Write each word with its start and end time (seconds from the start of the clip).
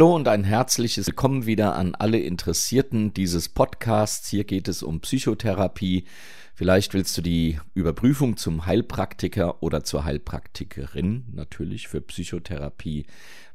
Hallo 0.00 0.16
und 0.16 0.28
ein 0.28 0.44
herzliches 0.44 1.08
Willkommen 1.08 1.44
wieder 1.44 1.76
an 1.76 1.94
alle 1.94 2.18
Interessierten 2.18 3.12
dieses 3.12 3.50
Podcasts. 3.50 4.30
Hier 4.30 4.44
geht 4.44 4.66
es 4.66 4.82
um 4.82 5.00
Psychotherapie. 5.00 6.04
Vielleicht 6.54 6.94
willst 6.94 7.18
du 7.18 7.20
die 7.20 7.60
Überprüfung 7.74 8.38
zum 8.38 8.64
Heilpraktiker 8.64 9.62
oder 9.62 9.84
zur 9.84 10.06
Heilpraktikerin 10.06 11.26
natürlich 11.34 11.88
für 11.88 12.00
Psychotherapie 12.00 13.04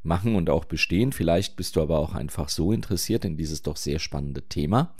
machen 0.03 0.35
und 0.35 0.51
auch 0.51 0.65
bestehen. 0.65 1.13
Vielleicht 1.13 1.55
bist 1.55 1.77
du 1.77 1.81
aber 1.81 1.97
auch 1.97 2.13
einfach 2.13 2.49
so 2.49 2.71
interessiert 2.71 3.25
in 3.25 3.37
dieses 3.37 3.63
doch 3.63 3.75
sehr 3.75 3.97
spannende 3.97 4.43
Thema. 4.43 4.93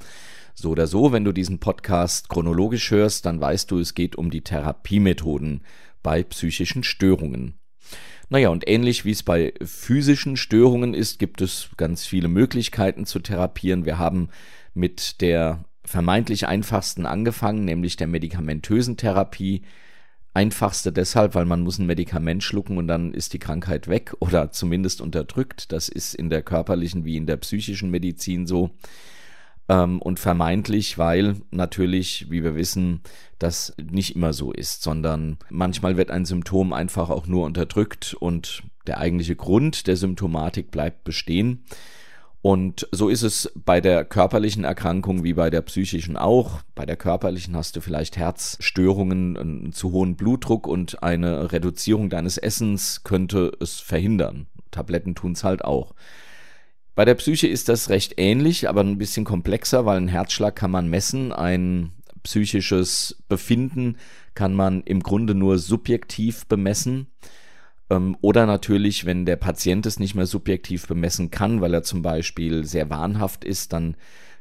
So 0.55 0.71
oder 0.71 0.87
so, 0.87 1.11
wenn 1.11 1.25
du 1.25 1.31
diesen 1.31 1.59
Podcast 1.59 2.27
chronologisch 2.27 2.89
hörst, 2.89 3.27
dann 3.27 3.39
weißt 3.39 3.69
du, 3.69 3.77
es 3.77 3.93
geht 3.93 4.15
um 4.15 4.31
die 4.31 4.41
Therapiemethoden 4.41 5.61
bei 6.01 6.23
psychischen 6.23 6.83
Störungen. 6.83 7.59
Naja, 8.29 8.49
und 8.49 8.67
ähnlich 8.67 9.05
wie 9.05 9.11
es 9.11 9.23
bei 9.23 9.53
physischen 9.63 10.35
Störungen 10.37 10.93
ist, 10.93 11.19
gibt 11.19 11.41
es 11.41 11.69
ganz 11.77 12.05
viele 12.05 12.27
Möglichkeiten 12.27 13.05
zu 13.05 13.19
therapieren. 13.19 13.85
Wir 13.85 13.99
haben 13.99 14.29
mit 14.73 15.21
der 15.21 15.65
vermeintlich 15.83 16.47
einfachsten 16.47 17.05
angefangen, 17.05 17.65
nämlich 17.65 17.95
der 17.95 18.07
medikamentösen 18.07 18.97
Therapie. 18.97 19.61
Einfachste 20.33 20.91
deshalb, 20.91 21.33
weil 21.33 21.45
man 21.45 21.61
muss 21.61 21.79
ein 21.79 21.85
Medikament 21.85 22.43
schlucken 22.43 22.77
und 22.77 22.87
dann 22.87 23.13
ist 23.13 23.31
die 23.33 23.39
Krankheit 23.39 23.87
weg 23.87 24.13
oder 24.19 24.51
zumindest 24.51 24.99
unterdrückt. 24.99 25.71
Das 25.71 25.87
ist 25.87 26.13
in 26.13 26.29
der 26.29 26.41
körperlichen 26.41 27.05
wie 27.05 27.15
in 27.15 27.25
der 27.25 27.37
psychischen 27.37 27.89
Medizin 27.89 28.45
so. 28.45 28.71
Ähm, 29.67 30.01
und 30.01 30.19
vermeintlich, 30.19 30.97
weil 30.97 31.37
natürlich, 31.51 32.27
wie 32.29 32.43
wir 32.43 32.55
wissen, 32.55 33.01
das 33.39 33.73
nicht 33.77 34.15
immer 34.15 34.33
so 34.33 34.51
ist, 34.51 34.83
sondern 34.83 35.37
manchmal 35.49 35.97
wird 35.97 36.11
ein 36.11 36.25
Symptom 36.25 36.73
einfach 36.73 37.09
auch 37.09 37.27
nur 37.27 37.45
unterdrückt 37.45 38.15
und 38.19 38.63
der 38.87 38.99
eigentliche 38.99 39.35
Grund 39.35 39.87
der 39.87 39.97
Symptomatik 39.97 40.71
bleibt 40.71 41.03
bestehen. 41.03 41.65
Und 42.45 42.87
so 42.91 43.09
ist 43.09 43.23
es 43.23 43.51
bei 43.55 43.81
der 43.81 44.05
körperlichen 44.05 44.65
Erkrankung 44.65 45.23
wie 45.23 45.33
bei 45.33 45.49
der 45.49 45.61
psychischen 45.61 46.15
auch. 46.15 46.61
Bei 46.75 46.85
der 46.85 46.95
körperlichen 46.95 47.55
hast 47.55 47.75
du 47.75 47.81
vielleicht 47.81 48.17
Herzstörungen, 48.17 49.35
einen 49.35 49.73
zu 49.73 49.91
hohen 49.91 50.15
Blutdruck 50.15 50.67
und 50.67 51.01
eine 51.01 51.51
Reduzierung 51.51 52.11
deines 52.11 52.37
Essens 52.37 53.03
könnte 53.03 53.51
es 53.59 53.79
verhindern. 53.79 54.45
Tabletten 54.69 55.15
tun 55.15 55.31
es 55.31 55.43
halt 55.43 55.65
auch. 55.65 55.95
Bei 56.95 57.03
der 57.03 57.15
Psyche 57.15 57.47
ist 57.47 57.67
das 57.67 57.89
recht 57.89 58.13
ähnlich, 58.17 58.69
aber 58.69 58.81
ein 58.81 58.97
bisschen 58.97 59.25
komplexer, 59.25 59.85
weil 59.85 59.97
ein 59.97 60.07
Herzschlag 60.07 60.55
kann 60.55 60.71
man 60.71 60.89
messen, 60.89 61.33
ein 61.33 61.91
psychisches 62.23 63.21
Befinden 63.27 63.97
kann 64.33 64.53
man 64.53 64.81
im 64.81 65.01
Grunde 65.03 65.35
nur 65.35 65.59
subjektiv 65.59 66.45
bemessen. 66.47 67.07
Ähm, 67.89 68.17
oder 68.21 68.45
natürlich, 68.45 69.05
wenn 69.05 69.25
der 69.25 69.35
Patient 69.35 69.85
es 69.85 69.99
nicht 69.99 70.15
mehr 70.15 70.25
subjektiv 70.25 70.87
bemessen 70.87 71.31
kann, 71.31 71.61
weil 71.61 71.73
er 71.73 71.83
zum 71.83 72.01
Beispiel 72.01 72.63
sehr 72.63 72.89
wahnhaft 72.89 73.43
ist, 73.43 73.73
dann 73.73 73.95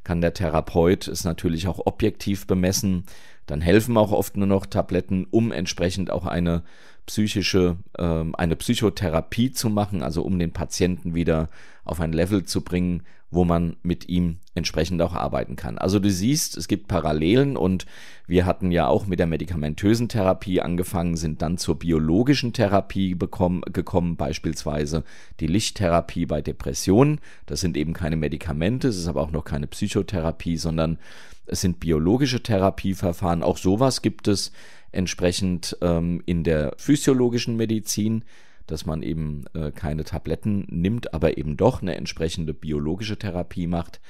kann 0.05 0.21
der 0.21 0.35
Therapeut 0.35 1.09
es 1.09 1.25
natürlich 1.25 1.67
auch 1.67 1.87
objektiv 1.87 2.47
bemessen. 2.47 3.05
Dann 3.47 3.61
helfen 3.61 3.97
auch 3.97 4.13
oft 4.13 4.37
nur 4.37 4.47
noch 4.47 4.67
Tabletten, 4.67 5.27
um 5.31 5.51
entsprechend 5.51 6.11
auch 6.11 6.25
eine 6.25 6.63
psychische, 7.07 7.77
äh, 7.99 8.25
eine 8.35 8.57
Psychotherapie 8.57 9.51
zu 9.51 9.71
machen, 9.71 10.03
also 10.03 10.23
um 10.23 10.39
den 10.39 10.53
Patienten 10.53 11.15
wieder 11.15 11.51
auf 11.85 12.01
ein 12.01 12.13
Level 12.13 12.45
zu 12.45 12.63
bringen, 12.63 13.03
wo 13.31 13.45
man 13.45 13.77
mit 13.83 14.09
ihm 14.09 14.39
entsprechend 14.55 15.03
auch 15.03 15.13
arbeiten 15.13 15.57
kann. 15.57 15.77
Also 15.77 15.99
du 15.99 16.11
siehst, 16.11 16.57
es 16.57 16.69
gibt 16.69 16.89
Parallelen 16.89 17.57
und 17.57 17.85
wir 18.27 18.47
hatten 18.47 18.71
ja 18.71 18.87
auch 18.87 19.07
mit 19.07 19.19
der 19.19 19.27
medikamentösen 19.27 20.09
Therapie 20.09 20.61
angefangen, 20.61 21.17
sind 21.17 21.43
dann 21.43 21.59
zur 21.59 21.79
biologischen 21.79 22.53
Therapie 22.53 23.15
bekommen, 23.15 23.63
gekommen, 23.73 24.17
beispielsweise 24.17 25.03
die 25.41 25.49
Lichttherapie 25.49 26.27
bei 26.27 26.41
Depressionen. 26.41 27.21
Das 27.47 27.61
sind 27.61 27.77
eben 27.77 27.93
keine 27.93 28.17
Medikamente, 28.17 28.89
es 28.89 28.97
ist 28.97 29.09
aber 29.09 29.23
auch 29.23 29.33
noch 29.33 29.45
keine 29.45 29.67
Psychotherapie, 29.67 30.57
sondern 30.57 30.99
es 31.47 31.61
sind 31.61 31.81
biologische 31.81 32.43
Therapieverfahren. 32.43 33.43
Auch 33.43 33.59
sowas 33.59 34.01
gibt 34.01 34.29
es 34.29 34.53
entsprechend 34.93 35.77
ähm, 35.83 36.23
in 36.25 36.45
der 36.45 36.75
physiologischen 36.79 37.57
Medizin, 37.57 38.25
dass 38.67 38.87
man 38.87 39.03
eben 39.03 39.45
äh, 39.55 39.71
keine 39.71 40.05
Tabletten 40.05 40.67
nimmt, 40.69 41.15
aber 41.15 41.39
eben 41.39 41.57
doch 41.57 41.83
eine 41.83 41.95
entsprechende 41.97 42.55
biologische 42.55 43.19
Therapie 43.19 43.67
macht. 43.67 44.01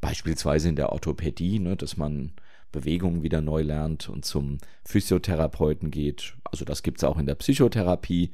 Beispielsweise 0.00 0.68
in 0.68 0.76
der 0.76 0.90
Orthopädie, 0.92 1.58
ne, 1.58 1.76
dass 1.76 1.96
man 1.96 2.32
Bewegungen 2.72 3.22
wieder 3.22 3.40
neu 3.40 3.62
lernt 3.62 4.08
und 4.08 4.24
zum 4.24 4.58
Physiotherapeuten 4.84 5.90
geht. 5.90 6.34
Also 6.44 6.64
das 6.64 6.82
gibt 6.82 6.98
es 6.98 7.04
auch 7.04 7.18
in 7.18 7.26
der 7.26 7.34
Psychotherapie. 7.36 8.32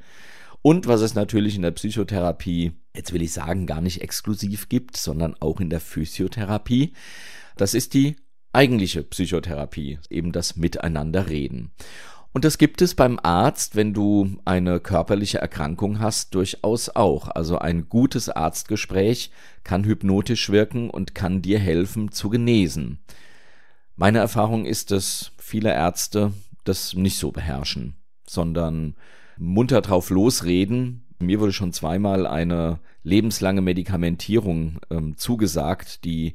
Und 0.62 0.87
was 0.87 1.03
es 1.03 1.15
natürlich 1.15 1.57
in 1.57 1.62
der 1.62 1.73
Psychotherapie, 1.73 2.73
jetzt 2.95 3.12
will 3.12 3.23
ich 3.23 3.33
sagen, 3.33 3.67
gar 3.67 3.81
nicht 3.81 4.01
exklusiv 4.01 4.69
gibt, 4.69 4.97
sondern 4.97 5.34
auch 5.41 5.61
in 5.61 5.71
der 5.71 5.81
Physiotherapie, 5.81 6.95
das 7.57 7.75
ist 7.75 7.95
die 7.95 8.17
eigentliche 8.53 9.03
Psychotherapie, 9.03 9.99
eben 10.09 10.33
das 10.33 10.57
Miteinanderreden. 10.57 11.73
Und 12.33 12.44
das 12.44 12.59
gibt 12.59 12.83
es 12.83 12.94
beim 12.94 13.19
Arzt, 13.22 13.75
wenn 13.75 13.94
du 13.94 14.37
eine 14.44 14.81
körperliche 14.81 15.39
Erkrankung 15.39 15.99
hast, 15.99 16.34
durchaus 16.34 16.91
auch. 16.91 17.28
Also 17.28 17.59
ein 17.59 17.89
gutes 17.89 18.28
Arztgespräch 18.28 19.31
kann 19.65 19.84
hypnotisch 19.84 20.50
wirken 20.50 20.91
und 20.91 21.15
kann 21.15 21.43
dir 21.43 21.59
helfen 21.59 22.12
zu 22.12 22.28
genesen. 22.28 23.00
Meine 23.97 24.19
Erfahrung 24.19 24.66
ist, 24.66 24.91
dass 24.91 25.33
viele 25.39 25.72
Ärzte 25.72 26.33
das 26.65 26.94
nicht 26.94 27.19
so 27.19 27.33
beherrschen, 27.33 27.97
sondern 28.27 28.95
munter 29.39 29.81
drauf 29.81 30.10
losreden. 30.10 31.06
Mir 31.19 31.41
wurde 31.41 31.53
schon 31.53 31.72
zweimal 31.72 32.27
eine 32.27 32.78
lebenslange 33.03 33.62
Medikamentierung 33.62 34.78
ähm, 34.91 35.16
zugesagt, 35.16 36.05
die 36.05 36.34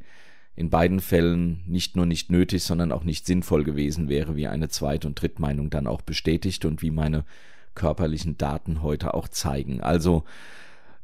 in 0.56 0.70
beiden 0.70 1.00
Fällen 1.00 1.64
nicht 1.66 1.96
nur 1.96 2.06
nicht 2.06 2.32
nötig, 2.32 2.64
sondern 2.64 2.92
auch 2.92 3.04
nicht 3.04 3.26
sinnvoll 3.26 3.64
gewesen 3.64 4.08
wäre, 4.08 4.36
wie 4.36 4.48
eine 4.48 4.70
Zweit- 4.70 5.06
und 5.06 5.22
Drittmeinung 5.22 5.70
dann 5.70 5.88
auch 5.88 6.02
bestätigt 6.02 6.66
und 6.66 6.82
wie 6.82 6.92
meine 6.92 7.26
körperlichen 7.76 8.38
Daten 8.38 8.84
heute 8.84 9.14
auch 9.16 9.28
zeigen. 9.28 9.82
Also 9.82 10.24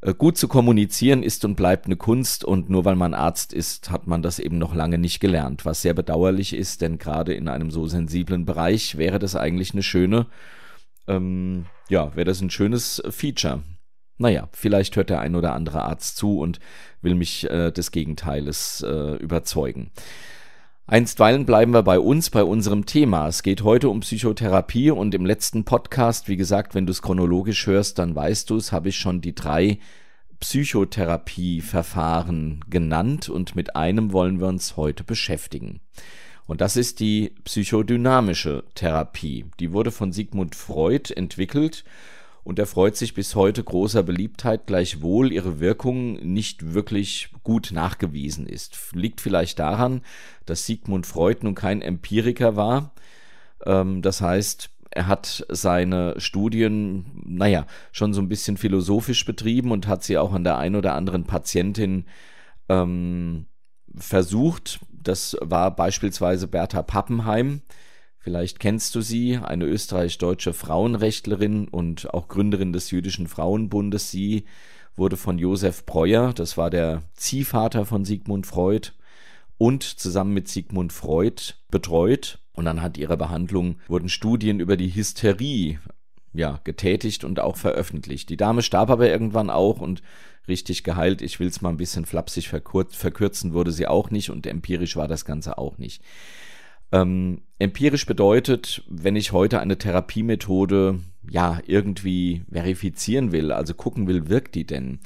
äh, 0.01 0.13
gut 0.13 0.37
zu 0.37 0.47
kommunizieren 0.47 1.23
ist 1.23 1.43
und 1.45 1.55
bleibt 1.55 1.85
eine 1.87 1.97
Kunst 1.97 2.45
und 2.45 2.69
nur 2.69 2.85
weil 2.85 2.95
man 2.95 3.13
Arzt 3.13 3.53
ist, 3.53 3.89
hat 3.89 4.07
man 4.07 4.21
das 4.21 4.39
eben 4.39 4.57
noch 4.57 4.73
lange 4.73 4.97
nicht 4.97 5.19
gelernt, 5.19 5.65
was 5.65 5.81
sehr 5.81 5.93
bedauerlich 5.93 6.53
ist, 6.53 6.81
denn 6.81 6.99
gerade 6.99 7.33
in 7.33 7.47
einem 7.47 7.71
so 7.71 7.87
sensiblen 7.87 8.45
Bereich 8.45 8.97
wäre 8.97 9.19
das 9.19 9.35
eigentlich 9.35 9.73
eine 9.73 9.83
schöne, 9.83 10.27
ähm, 11.07 11.65
ja, 11.89 12.15
wäre 12.15 12.25
das 12.25 12.41
ein 12.41 12.51
schönes 12.51 13.01
Feature. 13.09 13.63
Naja, 14.19 14.47
vielleicht 14.51 14.95
hört 14.97 15.09
der 15.09 15.21
ein 15.21 15.33
oder 15.33 15.53
andere 15.53 15.83
Arzt 15.83 16.17
zu 16.17 16.37
und 16.39 16.59
will 17.01 17.15
mich 17.15 17.49
äh, 17.49 17.71
des 17.71 17.91
Gegenteiles 17.91 18.85
äh, 18.85 19.15
überzeugen. 19.15 19.91
Einstweilen 20.87 21.45
bleiben 21.45 21.71
wir 21.71 21.83
bei 21.83 21.99
uns, 21.99 22.29
bei 22.29 22.43
unserem 22.43 22.85
Thema. 22.85 23.29
Es 23.29 23.43
geht 23.43 23.63
heute 23.63 23.87
um 23.87 24.01
Psychotherapie 24.01 24.91
und 24.91 25.15
im 25.15 25.25
letzten 25.25 25.63
Podcast, 25.63 26.27
wie 26.27 26.35
gesagt, 26.35 26.75
wenn 26.75 26.85
du 26.85 26.91
es 26.91 27.01
chronologisch 27.01 27.65
hörst, 27.65 27.97
dann 27.97 28.13
weißt 28.13 28.49
du 28.49 28.57
es, 28.57 28.73
habe 28.73 28.89
ich 28.89 28.97
schon 28.97 29.21
die 29.21 29.35
drei 29.35 29.79
Psychotherapieverfahren 30.41 32.65
genannt 32.69 33.29
und 33.29 33.55
mit 33.55 33.77
einem 33.77 34.11
wollen 34.11 34.41
wir 34.41 34.47
uns 34.47 34.75
heute 34.75 35.05
beschäftigen. 35.05 35.79
Und 36.45 36.59
das 36.59 36.75
ist 36.75 36.99
die 36.99 37.35
psychodynamische 37.45 38.65
Therapie. 38.75 39.45
Die 39.61 39.71
wurde 39.71 39.91
von 39.91 40.11
Sigmund 40.11 40.55
Freud 40.55 41.13
entwickelt 41.13 41.85
und 42.43 42.59
erfreut 42.59 42.95
sich 42.95 43.13
bis 43.13 43.35
heute 43.35 43.63
großer 43.63 44.03
Beliebtheit, 44.03 44.67
gleichwohl 44.67 45.31
ihre 45.31 45.59
Wirkung 45.59 46.13
nicht 46.15 46.73
wirklich 46.73 47.29
gut 47.43 47.71
nachgewiesen 47.71 48.47
ist. 48.47 48.77
Liegt 48.93 49.21
vielleicht 49.21 49.59
daran, 49.59 50.01
dass 50.45 50.65
Sigmund 50.65 51.05
Freud 51.05 51.39
nun 51.43 51.55
kein 51.55 51.81
Empiriker 51.81 52.55
war. 52.55 52.93
Ähm, 53.65 54.01
das 54.01 54.21
heißt, 54.21 54.69
er 54.91 55.07
hat 55.07 55.45
seine 55.49 56.19
Studien, 56.19 57.21
naja, 57.25 57.65
schon 57.91 58.13
so 58.13 58.21
ein 58.21 58.29
bisschen 58.29 58.57
philosophisch 58.57 59.25
betrieben 59.25 59.71
und 59.71 59.87
hat 59.87 60.03
sie 60.03 60.17
auch 60.17 60.33
an 60.33 60.43
der 60.43 60.57
einen 60.57 60.75
oder 60.75 60.95
anderen 60.95 61.25
Patientin 61.25 62.05
ähm, 62.67 63.45
versucht. 63.95 64.79
Das 64.91 65.37
war 65.41 65.75
beispielsweise 65.75 66.47
Bertha 66.47 66.81
Pappenheim, 66.81 67.61
Vielleicht 68.19 68.59
kennst 68.59 68.95
du 68.95 69.01
sie, 69.01 69.37
eine 69.37 69.65
österreich-deutsche 69.65 70.53
Frauenrechtlerin 70.53 71.67
und 71.69 72.13
auch 72.13 72.27
Gründerin 72.27 72.73
des 72.73 72.91
Jüdischen 72.91 73.27
Frauenbundes. 73.27 74.11
Sie 74.11 74.43
wurde 74.97 75.15
von 75.15 75.39
Josef 75.39 75.85
Breuer, 75.85 76.33
das 76.33 76.57
war 76.57 76.69
der 76.69 77.03
Ziehvater 77.13 77.85
von 77.85 78.03
Sigmund 78.03 78.45
Freud, 78.45 78.91
und 79.57 79.83
zusammen 79.83 80.33
mit 80.33 80.49
Sigmund 80.49 80.91
Freud 80.91 81.53
betreut. 81.71 82.39
Und 82.53 82.65
dann 82.65 82.81
hat 82.81 82.97
ihre 82.97 83.15
Behandlung, 83.15 83.77
wurden 83.87 84.09
Studien 84.09 84.59
über 84.59 84.75
die 84.75 84.93
Hysterie 84.93 85.79
ja, 86.33 86.59
getätigt 86.65 87.23
und 87.23 87.39
auch 87.39 87.55
veröffentlicht. 87.55 88.29
Die 88.29 88.37
Dame 88.37 88.61
starb 88.61 88.89
aber 88.89 89.09
irgendwann 89.09 89.49
auch 89.49 89.79
und 89.79 90.01
richtig 90.47 90.83
geheilt, 90.83 91.21
ich 91.21 91.39
will 91.39 91.47
es 91.47 91.61
mal 91.61 91.69
ein 91.69 91.77
bisschen 91.77 92.05
flapsig 92.05 92.49
verkürzen, 92.49 93.53
wurde 93.53 93.71
sie 93.71 93.87
auch 93.87 94.11
nicht 94.11 94.29
und 94.29 94.45
empirisch 94.45 94.95
war 94.95 95.07
das 95.07 95.23
Ganze 95.23 95.57
auch 95.57 95.77
nicht. 95.77 96.01
Ähm, 96.91 97.41
empirisch 97.59 98.05
bedeutet, 98.05 98.83
wenn 98.89 99.15
ich 99.15 99.31
heute 99.31 99.59
eine 99.59 99.77
Therapiemethode 99.77 100.99
ja 101.29 101.59
irgendwie 101.67 102.43
verifizieren 102.51 103.31
will, 103.31 103.51
also 103.51 103.73
gucken 103.73 104.07
will, 104.07 104.29
wirkt 104.29 104.55
die 104.55 104.65
denn, 104.65 104.99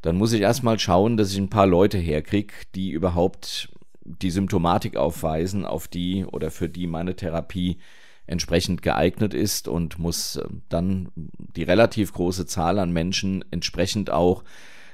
dann 0.00 0.16
muss 0.16 0.32
ich 0.32 0.40
erstmal 0.40 0.78
schauen, 0.78 1.16
dass 1.16 1.32
ich 1.32 1.38
ein 1.38 1.50
paar 1.50 1.66
Leute 1.66 1.98
herkriege, 1.98 2.54
die 2.74 2.90
überhaupt 2.90 3.68
die 4.04 4.30
Symptomatik 4.30 4.96
aufweisen, 4.96 5.64
auf 5.64 5.88
die 5.88 6.24
oder 6.24 6.50
für 6.50 6.68
die 6.68 6.86
meine 6.86 7.16
Therapie 7.16 7.78
entsprechend 8.26 8.82
geeignet 8.82 9.34
ist 9.34 9.68
und 9.68 9.98
muss 9.98 10.36
äh, 10.36 10.44
dann 10.68 11.08
die 11.16 11.62
relativ 11.62 12.12
große 12.12 12.46
Zahl 12.46 12.78
an 12.78 12.92
Menschen 12.92 13.44
entsprechend 13.50 14.10
auch 14.10 14.44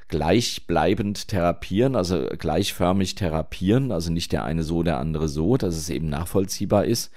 gleichbleibend 0.08 1.28
therapieren, 1.28 1.96
also 1.96 2.26
gleichförmig 2.38 3.14
therapieren, 3.14 3.92
also 3.92 4.12
nicht 4.12 4.32
der 4.32 4.44
eine 4.44 4.62
so, 4.62 4.82
der 4.82 4.98
andere 4.98 5.28
so, 5.28 5.56
dass 5.56 5.76
es 5.76 5.90
eben 5.90 6.08
nachvollziehbar 6.08 6.84
ist 6.84 7.10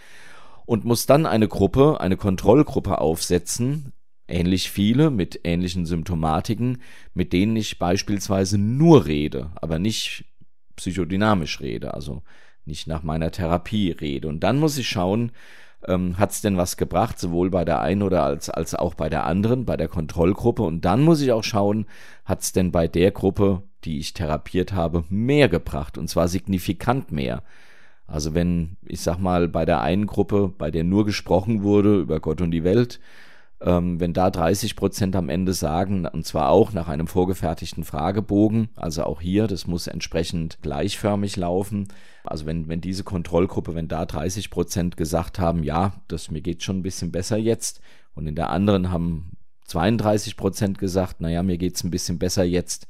und 0.66 0.86
muss 0.86 1.06
dann 1.06 1.26
eine 1.26 1.48
Gruppe, 1.48 2.00
eine 2.02 2.18
Kontrollgruppe 2.18 3.00
aufsetzen, 3.00 3.94
ähnlich 4.28 4.70
viele 4.70 5.10
mit 5.10 5.42
ähnlichen 5.44 5.86
Symptomatiken, 5.86 6.82
mit 7.14 7.34
denen 7.34 7.56
ich 7.56 7.80
beispielsweise 7.80 8.58
nur 8.58 9.06
rede, 9.06 9.52
aber 9.56 9.80
nicht 9.80 10.26
psychodynamisch 10.76 11.62
rede, 11.62 11.94
also 11.94 12.24
nicht 12.66 12.88
nach 12.88 13.04
meiner 13.04 13.32
Therapie 13.32 13.92
rede. 13.92 14.28
Und 14.28 14.42
dann 14.42 14.60
muss 14.60 14.78
ich 14.78 14.88
schauen, 14.88 15.32
ähm, 15.88 16.18
hat 16.18 16.32
es 16.32 16.42
denn 16.42 16.58
was 16.58 16.78
gebracht, 16.78 17.20
sowohl 17.20 17.50
bei 17.50 17.66
der 17.66 17.82
einen 17.82 18.04
oder 18.04 18.24
als, 18.24 18.50
als 18.50 18.76
auch 18.76 18.94
bei 18.94 19.10
der 19.10 19.26
anderen, 19.26 19.66
bei 19.66 19.78
der 19.78 19.88
Kontrollgruppe. 19.88 20.64
Und 20.64 20.86
dann 20.86 21.02
muss 21.02 21.22
ich 21.22 21.32
auch 21.32 21.44
schauen, 21.44 21.86
hat 22.26 22.42
es 22.42 22.52
denn 22.52 22.72
bei 22.72 22.88
der 22.88 23.12
Gruppe, 23.12 23.64
die 23.84 24.00
ich 24.00 24.14
therapiert 24.14 24.74
habe, 24.74 25.06
mehr 25.10 25.50
gebracht, 25.50 25.98
und 25.98 26.10
zwar 26.10 26.28
signifikant 26.28 27.12
mehr. 27.12 27.44
Also 28.08 28.34
wenn, 28.34 28.78
ich 28.86 29.02
sag 29.02 29.18
mal, 29.20 29.48
bei 29.48 29.66
der 29.66 29.82
einen 29.82 30.08
Gruppe, 30.08 30.54
bei 30.58 30.72
der 30.72 30.84
nur 30.84 31.06
gesprochen 31.06 31.62
wurde 31.64 32.00
über 32.00 32.20
Gott 32.20 32.42
und 32.42 32.52
die 32.52 32.64
Welt, 32.64 33.00
ähm, 33.62 34.00
wenn 34.00 34.14
da 34.14 34.30
30 34.30 34.76
Prozent 34.76 35.16
am 35.16 35.30
Ende 35.30 35.54
sagen, 35.54 36.06
und 36.06 36.26
zwar 36.26 36.50
auch 36.50 36.74
nach 36.74 36.88
einem 36.88 37.08
vorgefertigten 37.08 37.84
Fragebogen, 37.84 38.70
also 38.76 39.04
auch 39.04 39.22
hier, 39.22 39.48
das 39.48 39.68
muss 39.68 39.88
entsprechend 39.88 40.60
gleichförmig 40.62 41.36
laufen. 41.38 41.88
Also 42.24 42.46
wenn, 42.46 42.68
wenn 42.68 42.82
diese 42.82 43.04
Kontrollgruppe, 43.04 43.74
wenn 43.74 43.88
da 43.88 44.06
30 44.06 44.52
Prozent 44.52 44.98
gesagt 44.98 45.40
haben, 45.40 45.64
ja, 45.64 45.94
das 46.08 46.30
mir 46.30 46.42
geht 46.42 46.64
schon 46.64 46.80
ein 46.80 46.84
bisschen 46.84 47.12
besser 47.12 47.38
jetzt, 47.38 47.82
und 48.14 48.28
in 48.28 48.36
der 48.36 48.50
anderen 48.50 48.90
haben 48.90 49.38
32 49.66 50.38
Prozent 50.38 50.80
gesagt, 50.80 51.22
naja, 51.22 51.44
mir 51.44 51.58
geht 51.58 51.76
es 51.76 51.84
ein 51.84 51.92
bisschen 51.92 52.18
besser 52.18 52.44
jetzt, 52.44 52.88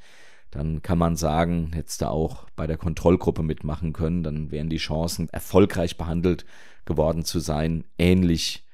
dann 0.51 0.81
kann 0.81 0.97
man 0.97 1.17
sagen, 1.17 1.71
hättest 1.73 2.01
du 2.01 2.09
auch 2.09 2.49
bei 2.55 2.65
der 2.65 2.77
Kontrollgruppe 2.77 3.43
mitmachen 3.43 3.91
können, 3.91 4.23
dann 4.23 4.51
wären 4.51 4.69
die 4.69 4.77
Chancen, 4.77 5.27
erfolgreich 5.29 5.97
behandelt 5.97 6.45
geworden 6.85 7.25
zu 7.25 7.39
sein, 7.39 7.83
ähnlich 7.97 8.65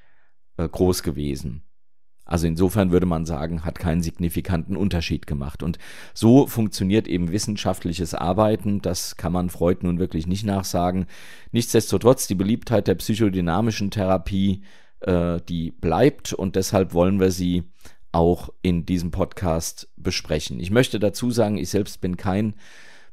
äh, 0.56 0.68
groß 0.68 1.02
gewesen. 1.02 1.62
Also 2.24 2.46
insofern 2.46 2.90
würde 2.90 3.06
man 3.06 3.26
sagen, 3.26 3.64
hat 3.64 3.78
keinen 3.78 4.02
signifikanten 4.02 4.76
Unterschied 4.76 5.26
gemacht. 5.26 5.62
Und 5.62 5.78
so 6.14 6.46
funktioniert 6.46 7.06
eben 7.06 7.32
wissenschaftliches 7.32 8.14
Arbeiten. 8.14 8.80
Das 8.80 9.16
kann 9.16 9.32
man 9.32 9.50
Freud 9.50 9.80
nun 9.82 9.98
wirklich 9.98 10.26
nicht 10.26 10.44
nachsagen. 10.44 11.06
Nichtsdestotrotz, 11.52 12.26
die 12.26 12.34
Beliebtheit 12.34 12.88
der 12.88 12.94
psychodynamischen 12.94 13.90
Therapie, 13.90 14.62
äh, 15.00 15.40
die 15.48 15.70
bleibt 15.70 16.32
und 16.32 16.56
deshalb 16.56 16.94
wollen 16.94 17.20
wir 17.20 17.30
sie 17.30 17.64
auch 18.12 18.48
in 18.62 18.86
diesem 18.86 19.10
Podcast 19.10 19.88
besprechen. 19.96 20.60
Ich 20.60 20.70
möchte 20.70 21.00
dazu 21.00 21.30
sagen, 21.30 21.58
ich 21.58 21.68
selbst 21.68 22.00
bin 22.00 22.16
kein 22.16 22.54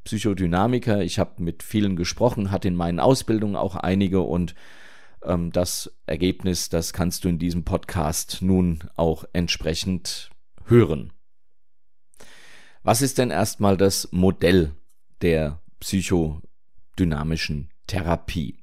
Psychodynamiker. 0.04 1.02
Ich 1.02 1.20
habe 1.20 1.44
mit 1.44 1.64
vielen 1.64 1.96
gesprochen, 1.96 2.52
hatte 2.52 2.68
in 2.68 2.76
meinen 2.76 3.00
Ausbildungen 3.00 3.56
auch 3.56 3.76
einige 3.76 4.22
und 4.22 4.56
ähm, 5.24 5.52
das 5.52 5.92
Ergebnis, 6.06 6.70
das 6.70 6.94
kannst 6.94 7.24
du 7.24 7.30
in 7.30 7.40
diesem 7.40 7.64
Podcast 7.64 8.42
nun 8.42 8.84
auch 8.96 9.26
entsprechend 9.34 10.30
hören. 10.66 11.14
Was 12.84 13.02
ist 13.02 13.18
denn 13.18 13.30
erstmal 13.30 13.78
das 13.78 14.10
Modell 14.12 14.74
der 15.22 15.62
psychodynamischen 15.80 17.70
Therapie? 17.88 18.58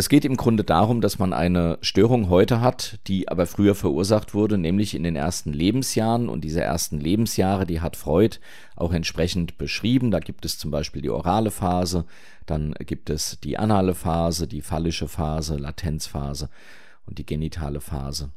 Es 0.00 0.08
geht 0.08 0.24
im 0.24 0.36
Grunde 0.36 0.62
darum, 0.62 1.00
dass 1.00 1.18
man 1.18 1.32
eine 1.32 1.76
Störung 1.80 2.28
heute 2.28 2.60
hat, 2.60 3.00
die 3.08 3.28
aber 3.28 3.46
früher 3.46 3.74
verursacht 3.74 4.32
wurde, 4.32 4.56
nämlich 4.56 4.94
in 4.94 5.02
den 5.02 5.16
ersten 5.16 5.52
Lebensjahren. 5.52 6.28
Und 6.28 6.44
diese 6.44 6.60
ersten 6.60 7.00
Lebensjahre, 7.00 7.66
die 7.66 7.80
hat 7.80 7.96
Freud 7.96 8.36
auch 8.76 8.92
entsprechend 8.92 9.58
beschrieben. 9.58 10.12
Da 10.12 10.20
gibt 10.20 10.44
es 10.44 10.56
zum 10.56 10.70
Beispiel 10.70 11.02
die 11.02 11.10
orale 11.10 11.50
Phase, 11.50 12.04
dann 12.46 12.74
gibt 12.78 13.10
es 13.10 13.40
die 13.40 13.58
anale 13.58 13.96
Phase, 13.96 14.46
die 14.46 14.62
phallische 14.62 15.08
Phase, 15.08 15.56
Latenzphase 15.56 16.48
und 17.04 17.18
die 17.18 17.26
genitale 17.26 17.80
Phase. 17.80 18.30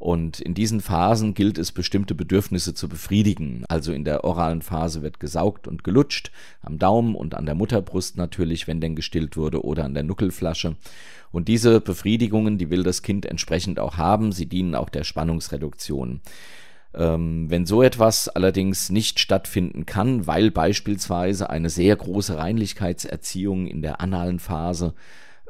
Und 0.00 0.40
in 0.40 0.54
diesen 0.54 0.80
Phasen 0.80 1.34
gilt 1.34 1.58
es, 1.58 1.72
bestimmte 1.72 2.14
Bedürfnisse 2.14 2.72
zu 2.72 2.88
befriedigen. 2.88 3.64
Also 3.68 3.92
in 3.92 4.02
der 4.02 4.24
oralen 4.24 4.62
Phase 4.62 5.02
wird 5.02 5.20
gesaugt 5.20 5.68
und 5.68 5.84
gelutscht, 5.84 6.32
am 6.62 6.78
Daumen 6.78 7.14
und 7.14 7.34
an 7.34 7.44
der 7.44 7.54
Mutterbrust 7.54 8.16
natürlich, 8.16 8.66
wenn 8.66 8.80
denn 8.80 8.96
gestillt 8.96 9.36
wurde, 9.36 9.62
oder 9.62 9.84
an 9.84 9.92
der 9.92 10.02
Nuckelflasche. 10.02 10.76
Und 11.32 11.48
diese 11.48 11.82
Befriedigungen, 11.82 12.56
die 12.56 12.70
will 12.70 12.82
das 12.82 13.02
Kind 13.02 13.26
entsprechend 13.26 13.78
auch 13.78 13.98
haben. 13.98 14.32
Sie 14.32 14.46
dienen 14.46 14.74
auch 14.74 14.88
der 14.88 15.04
Spannungsreduktion. 15.04 16.22
Ähm, 16.94 17.50
wenn 17.50 17.66
so 17.66 17.82
etwas 17.82 18.30
allerdings 18.30 18.88
nicht 18.88 19.20
stattfinden 19.20 19.84
kann, 19.84 20.26
weil 20.26 20.50
beispielsweise 20.50 21.50
eine 21.50 21.68
sehr 21.68 21.94
große 21.94 22.38
Reinlichkeitserziehung 22.38 23.66
in 23.66 23.82
der 23.82 24.00
analen 24.00 24.38
Phase 24.38 24.94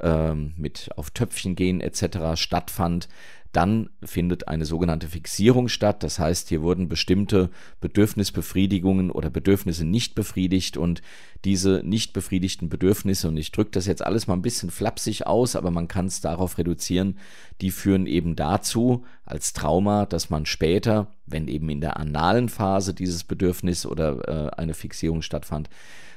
ähm, 0.01 0.55
mit 0.57 0.91
auf 0.97 1.11
Töpfchen 1.11 1.55
gehen 1.55 1.81
etc. 1.81 2.35
stattfand, 2.35 3.09
dann 3.53 3.91
findet 4.05 4.47
eine 4.49 4.65
sogenannte 4.65 5.09
Fixierung 5.09 5.69
statt. 5.69 6.03
Das 6.03 6.19
heißt, 6.19 6.49
hier 6.49 6.63
wurden 6.63 6.89
bestimmte 6.89 7.51
Bedürfnisbefriedigungen 7.81 9.11
oder 9.11 9.29
Bedürfnisse 9.29 9.85
nicht 9.85 10.15
befriedigt 10.15 10.77
und 10.77 11.03
diese 11.45 11.83
nicht 11.85 12.13
befriedigten 12.13 12.69
Bedürfnisse, 12.69 13.29
und 13.29 13.37
ich 13.37 13.51
drücke 13.51 13.73
das 13.73 13.87
jetzt 13.87 14.05
alles 14.05 14.27
mal 14.27 14.35
ein 14.35 14.43
bisschen 14.43 14.71
flapsig 14.71 15.27
aus, 15.27 15.57
aber 15.57 15.71
man 15.71 15.89
kann 15.89 16.07
es 16.07 16.21
darauf 16.21 16.59
reduzieren, 16.59 17.19
die 17.61 17.71
führen 17.71 18.07
eben 18.07 18.37
dazu 18.37 19.05
als 19.25 19.53
Trauma, 19.53 20.07
dass 20.07 20.31
man 20.31 20.47
später, 20.47 21.09
wenn 21.27 21.49
eben 21.49 21.69
in 21.71 21.81
der 21.81 21.97
analen 21.97 22.49
Phase 22.49 22.95
dieses 22.95 23.25
Bedürfnis 23.25 23.87
oder 23.87 24.29
äh, 24.29 24.51
eine 24.57 24.75
Fixierung 24.75 25.23
stattfand, 25.23 25.71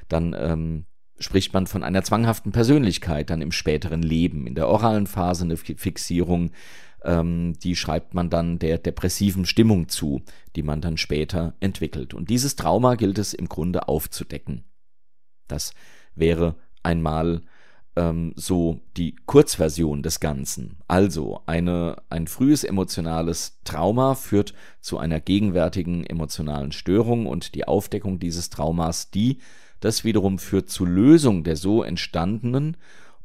dann 0.08 0.36
ähm, 0.38 0.84
spricht 1.18 1.52
man 1.52 1.66
von 1.66 1.82
einer 1.82 2.02
zwanghaften 2.02 2.52
Persönlichkeit 2.52 3.30
dann 3.30 3.40
im 3.40 3.52
späteren 3.52 4.02
Leben. 4.02 4.46
In 4.46 4.54
der 4.54 4.68
oralen 4.68 5.06
Phase 5.06 5.44
eine 5.44 5.56
Fixierung, 5.56 6.50
ähm, 7.04 7.54
die 7.62 7.76
schreibt 7.76 8.14
man 8.14 8.30
dann 8.30 8.58
der 8.58 8.78
depressiven 8.78 9.44
Stimmung 9.44 9.88
zu, 9.88 10.22
die 10.56 10.62
man 10.62 10.80
dann 10.80 10.96
später 10.96 11.54
entwickelt. 11.60 12.14
Und 12.14 12.30
dieses 12.30 12.56
Trauma 12.56 12.94
gilt 12.96 13.18
es 13.18 13.34
im 13.34 13.48
Grunde 13.48 13.88
aufzudecken. 13.88 14.64
Das 15.46 15.74
wäre 16.14 16.56
einmal 16.82 17.42
ähm, 17.96 18.32
so 18.36 18.80
die 18.96 19.16
Kurzversion 19.26 20.02
des 20.02 20.20
Ganzen. 20.20 20.78
Also 20.88 21.42
eine, 21.46 22.02
ein 22.08 22.26
frühes 22.26 22.64
emotionales 22.64 23.60
Trauma 23.64 24.14
führt 24.14 24.54
zu 24.80 24.98
einer 24.98 25.20
gegenwärtigen 25.20 26.04
emotionalen 26.04 26.72
Störung 26.72 27.26
und 27.26 27.54
die 27.54 27.66
Aufdeckung 27.66 28.18
dieses 28.18 28.50
Traumas, 28.50 29.10
die 29.10 29.38
das 29.80 30.04
wiederum 30.04 30.38
führt 30.38 30.70
zur 30.70 30.88
Lösung 30.88 31.44
der 31.44 31.56
so 31.56 31.82
entstandenen 31.82 32.76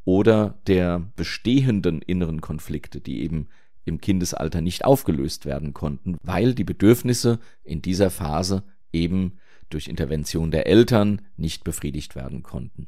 oder 0.04 0.58
der 0.66 1.10
bestehenden 1.16 2.02
inneren 2.02 2.40
Konflikte, 2.40 3.00
die 3.00 3.22
eben 3.22 3.48
im 3.90 4.00
Kindesalter 4.00 4.62
nicht 4.62 4.84
aufgelöst 4.86 5.44
werden 5.44 5.74
konnten, 5.74 6.16
weil 6.22 6.54
die 6.54 6.64
Bedürfnisse 6.64 7.40
in 7.62 7.82
dieser 7.82 8.08
Phase 8.08 8.62
eben 8.92 9.38
durch 9.68 9.88
Intervention 9.88 10.50
der 10.50 10.66
Eltern 10.66 11.22
nicht 11.36 11.64
befriedigt 11.64 12.16
werden 12.16 12.42
konnten. 12.42 12.86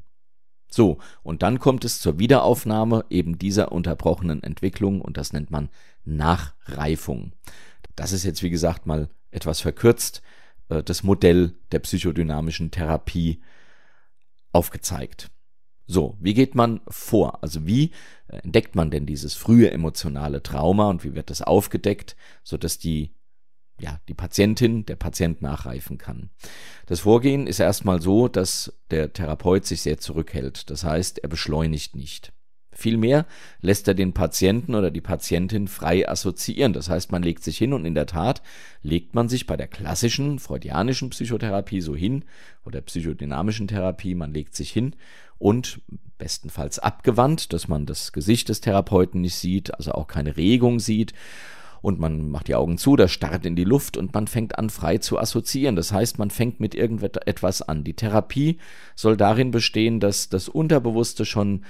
So, 0.71 0.99
und 1.23 1.43
dann 1.43 1.59
kommt 1.59 1.85
es 1.85 2.01
zur 2.01 2.19
Wiederaufnahme 2.19 3.05
eben 3.11 3.39
dieser 3.39 3.73
unterbrochenen 3.73 4.43
Entwicklung 4.43 5.03
und 5.03 5.19
das 5.19 5.35
nennt 5.35 5.51
man 5.51 5.69
Nachreifung. 6.05 7.33
Das 7.95 8.13
ist 8.13 8.25
jetzt, 8.25 8.43
wie 8.43 8.51
gesagt, 8.51 8.87
mal 8.87 9.11
etwas 9.31 9.61
verkürzt 9.61 10.23
äh, 10.71 10.83
das 10.83 11.03
Modell 11.03 11.55
der 11.73 11.81
psychodynamischen 11.81 12.71
Therapie 12.71 13.43
aufgezeigt. 14.53 15.31
So, 15.87 16.17
wie 16.21 16.35
geht 16.35 16.55
man 16.55 16.81
vor? 16.89 17.43
Also 17.43 17.67
wie 17.67 17.91
äh, 18.29 18.39
entdeckt 18.39 18.75
man 18.75 18.91
denn 18.91 19.07
dieses 19.07 19.35
frühe 19.35 19.71
emotionale 19.71 20.43
Trauma 20.43 20.89
und 20.89 21.05
wie 21.05 21.15
wird 21.15 21.31
das 21.31 21.43
aufgedeckt, 21.43 22.17
sodass 22.43 22.79
die 22.79 23.15
ja, 23.81 24.01
die 24.09 24.15
Patientin, 24.15 24.87
der 24.87 24.97
Patient 24.97 25.43
nachreifen 25.43 25.99
kann. 25.99 26.31
Das 26.87 27.01
Vorgehen 27.01 27.47
ist 27.47 27.59
erstmal 27.59 28.01
so, 28.01 28.29
dass 28.29 28.73
der 28.91 29.13
Therapeut 29.13 29.67
sich 29.67 29.83
sehr 29.83 29.99
zurückhält. 29.99 30.71
Das 30.71 30.85
heißt, 30.85 31.19
er 31.19 31.29
beschleunigt 31.29 31.97
nicht. 31.97 32.33
Vielmehr 32.75 33.27
lässt 33.61 33.87
er 33.87 33.95
den 33.95 34.15
Patienten 34.15 34.75
oder 34.75 34.91
die 34.91 35.03
Patientin 35.03 35.69
frei 35.69 36.09
assoziieren. 36.09 36.73
Das 36.73 36.89
heißt, 36.89 37.13
man 37.13 37.23
legt 37.23 37.45
sich 37.45 37.59
hin 37.59 37.75
und 37.75 37.85
in 37.85 37.95
der 37.95 38.07
Tat 38.07 38.43
legt 38.83 39.15
man 39.15 39.29
sich 39.29 39.47
bei 39.47 39.57
der 39.57 39.69
klassischen 39.69 40.39
freudianischen 40.39 41.11
Psychotherapie 41.11 41.83
so 41.83 41.95
hin 41.95 42.25
oder 42.65 42.81
psychodynamischen 42.81 43.69
Therapie, 43.69 44.15
man 44.15 44.33
legt 44.33 44.55
sich 44.57 44.71
hin 44.71 44.97
und 45.39 45.81
bestenfalls 46.19 46.79
abgewandt, 46.79 47.53
dass 47.53 47.69
man 47.69 47.85
das 47.85 48.13
Gesicht 48.13 48.49
des 48.49 48.61
Therapeuten 48.61 49.21
nicht 49.21 49.35
sieht, 49.35 49.75
also 49.75 49.93
auch 49.93 50.07
keine 50.07 50.37
Regung 50.37 50.79
sieht. 50.81 51.13
und 51.83 51.99
man 51.99 52.31
macht 52.31 52.49
die 52.49 52.55
Augen 52.55 52.79
zu, 52.79 52.97
das 52.97 53.11
starrt 53.11 53.45
in 53.45 53.57
die 53.57 53.65
Luft 53.65 53.97
und 53.97 54.15
man 54.15 54.29
fängt 54.29 54.57
an 54.57 54.71
frei 54.71 54.99
zu 54.99 55.19
assoziieren. 55.19 55.77
Das 55.77 55.93
heißt, 55.93 56.19
man 56.19 56.31
fängt 56.31 56.61
mit 56.61 56.75
irgendetwas 56.75 57.61
an. 57.61 57.83
Die 57.85 57.95
Therapie 57.95 58.59
soll 58.95 59.17
darin 59.17 59.51
bestehen, 59.51 59.99
dass 59.99 60.29
das 60.29 60.49
Unterbewusste 60.49 61.25
schon 61.25 61.65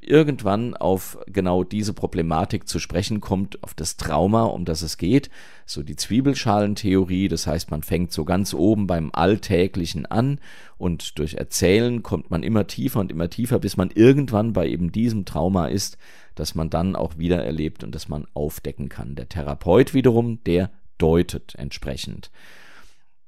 irgendwann 0.00 0.74
auf 0.74 1.18
genau 1.26 1.64
diese 1.64 1.92
Problematik 1.92 2.68
zu 2.68 2.78
sprechen 2.78 3.20
kommt, 3.20 3.62
auf 3.62 3.74
das 3.74 3.96
Trauma, 3.96 4.44
um 4.44 4.64
das 4.64 4.82
es 4.82 4.98
geht, 4.98 5.30
so 5.64 5.82
die 5.82 5.96
Zwiebelschalentheorie, 5.96 7.28
das 7.28 7.46
heißt, 7.46 7.70
man 7.70 7.82
fängt 7.82 8.12
so 8.12 8.24
ganz 8.24 8.54
oben 8.54 8.86
beim 8.86 9.10
Alltäglichen 9.12 10.06
an 10.06 10.40
und 10.78 11.18
durch 11.18 11.34
Erzählen 11.34 12.02
kommt 12.02 12.30
man 12.30 12.42
immer 12.42 12.66
tiefer 12.66 13.00
und 13.00 13.10
immer 13.10 13.30
tiefer, 13.30 13.58
bis 13.58 13.76
man 13.76 13.90
irgendwann 13.90 14.52
bei 14.52 14.68
eben 14.68 14.92
diesem 14.92 15.24
Trauma 15.24 15.66
ist, 15.66 15.98
das 16.34 16.54
man 16.54 16.70
dann 16.70 16.96
auch 16.96 17.18
wieder 17.18 17.44
erlebt 17.44 17.82
und 17.82 17.94
das 17.94 18.08
man 18.08 18.26
aufdecken 18.34 18.88
kann. 18.88 19.14
Der 19.14 19.28
Therapeut 19.28 19.94
wiederum, 19.94 20.42
der 20.44 20.70
deutet 20.98 21.54
entsprechend. 21.56 22.30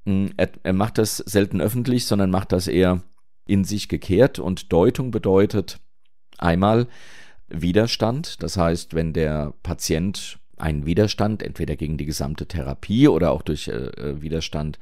Hm, 0.05 0.31
er, 0.37 0.51
er 0.63 0.73
macht 0.73 0.99
das 0.99 1.19
selten 1.19 1.61
öffentlich, 1.61 2.07
sondern 2.07 2.31
macht 2.31 2.53
das 2.53 2.69
eher 2.69 3.03
in 3.47 3.65
sich 3.65 3.89
gekehrt 3.89 4.39
und 4.39 4.73
Deutung 4.73 5.11
bedeutet, 5.11 5.81
Einmal 6.39 6.87
Widerstand, 7.49 8.43
das 8.43 8.57
heißt, 8.57 8.95
wenn 8.95 9.13
der 9.13 9.55
Patient 9.63 10.39
einen 10.57 10.87
Widerstand, 10.87 11.43
entweder 11.43 11.77
gegen 11.77 11.97
die 11.97 12.07
gesamte 12.07 12.47
Therapie 12.47 13.09
oder 13.09 13.31
auch 13.31 13.43
durch 13.43 13.69
äh, 13.69 13.73
äh, 13.73 14.23
Widerstand 14.23 14.79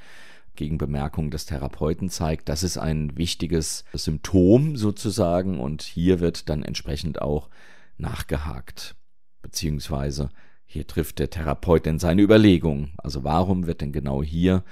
gegen 0.55 0.79
Bemerkungen 0.79 1.31
des 1.31 1.47
Therapeuten 1.47 2.09
zeigt, 2.09 2.49
das 2.49 2.63
ist 2.63 2.79
ein 2.79 3.17
wichtiges 3.17 3.85
Symptom 3.93 4.77
sozusagen 4.77 5.61
und 5.61 5.83
hier 5.83 6.21
wird 6.21 6.49
dann 6.49 6.63
entsprechend 6.63 7.21
auch 7.21 7.49
nachgehakt, 7.99 8.97
beziehungsweise 9.43 10.31
hier 10.65 10.87
trifft 10.87 11.19
der 11.19 11.31
Therapeut 11.31 11.87
in 11.87 11.99
seine 11.99 12.23
Überlegung. 12.23 12.91
Also 12.99 13.23
warum 13.23 13.67
wird 13.67 13.83
denn 13.83 13.93
genau 13.93 14.23
hier 14.23 14.65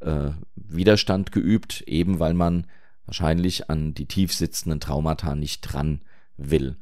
äh, 0.00 0.30
Widerstand 0.56 1.32
geübt? 1.32 1.82
Eben 1.82 2.18
weil 2.18 2.34
man 2.34 2.66
wahrscheinlich 3.04 3.70
an 3.70 3.94
die 3.94 4.06
tief 4.06 4.34
sitzenden 4.34 4.80
Traumata 4.80 5.34
nicht 5.34 5.60
dran 5.60 6.00
will. 6.36 6.76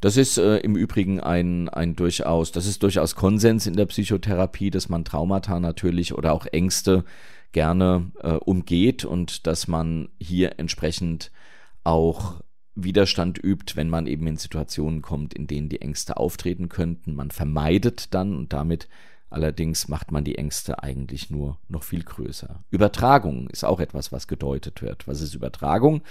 Das 0.00 0.16
ist 0.16 0.38
äh, 0.38 0.58
im 0.58 0.76
Übrigen 0.76 1.20
ein, 1.20 1.68
ein 1.68 1.96
durchaus, 1.96 2.52
das 2.52 2.66
ist 2.66 2.82
durchaus 2.82 3.14
Konsens 3.14 3.66
in 3.66 3.74
der 3.74 3.86
Psychotherapie, 3.86 4.70
dass 4.70 4.88
man 4.88 5.04
Traumata 5.04 5.60
natürlich 5.60 6.14
oder 6.14 6.32
auch 6.32 6.46
Ängste 6.46 7.04
gerne 7.52 8.10
äh, 8.22 8.32
umgeht 8.32 9.04
und 9.04 9.46
dass 9.46 9.68
man 9.68 10.08
hier 10.18 10.58
entsprechend 10.58 11.30
auch 11.84 12.40
Widerstand 12.74 13.38
übt, 13.42 13.76
wenn 13.76 13.88
man 13.88 14.06
eben 14.06 14.26
in 14.26 14.36
Situationen 14.36 15.00
kommt, 15.00 15.32
in 15.32 15.46
denen 15.46 15.68
die 15.68 15.80
Ängste 15.80 16.16
auftreten 16.16 16.68
könnten. 16.68 17.14
Man 17.14 17.30
vermeidet 17.30 18.12
dann 18.14 18.36
und 18.36 18.52
damit 18.52 18.88
allerdings 19.30 19.88
macht 19.88 20.10
man 20.10 20.24
die 20.24 20.36
Ängste 20.36 20.82
eigentlich 20.82 21.30
nur 21.30 21.58
noch 21.68 21.84
viel 21.84 22.02
größer. 22.02 22.64
Übertragung 22.70 23.48
ist 23.50 23.64
auch 23.64 23.80
etwas, 23.80 24.12
was 24.12 24.26
gedeutet 24.26 24.82
wird. 24.82 25.06
Was 25.06 25.20
ist 25.20 25.34
Übertragung? 25.34 26.02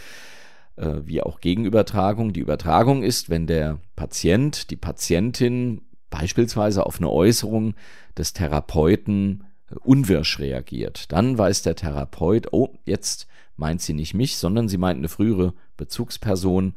Äh, 0.75 1.01
wie 1.03 1.22
auch 1.22 1.39
Gegenübertragung. 1.39 2.34
Die 2.34 2.39
Übertragung 2.39 3.03
ist, 3.03 3.30
wenn 3.30 3.48
der 3.48 3.80
Patient, 3.96 4.70
die 4.70 4.75
Patientin 4.75 5.82
beispielsweise 6.10 6.86
auf 6.86 6.98
eine 6.98 7.10
Äußerung 7.10 7.75
des 8.18 8.34
Therapeuten 8.34 9.46
äh, 9.70 9.75
unwirsch 9.84 10.39
reagiert. 10.39 11.12
Dann 11.12 11.38
weiß 11.38 11.63
der 11.63 11.75
Therapeut, 11.75 12.48
oh, 12.51 12.75
jetzt 12.86 13.27
meint 13.56 13.82
sie 13.82 13.94
nicht 13.94 14.13
mich, 14.13 14.38
sondern 14.38 14.68
sie 14.68 14.77
meint 14.77 14.98
eine 14.98 15.10
frühere 15.10 15.53
Bezugsperson 15.77 16.74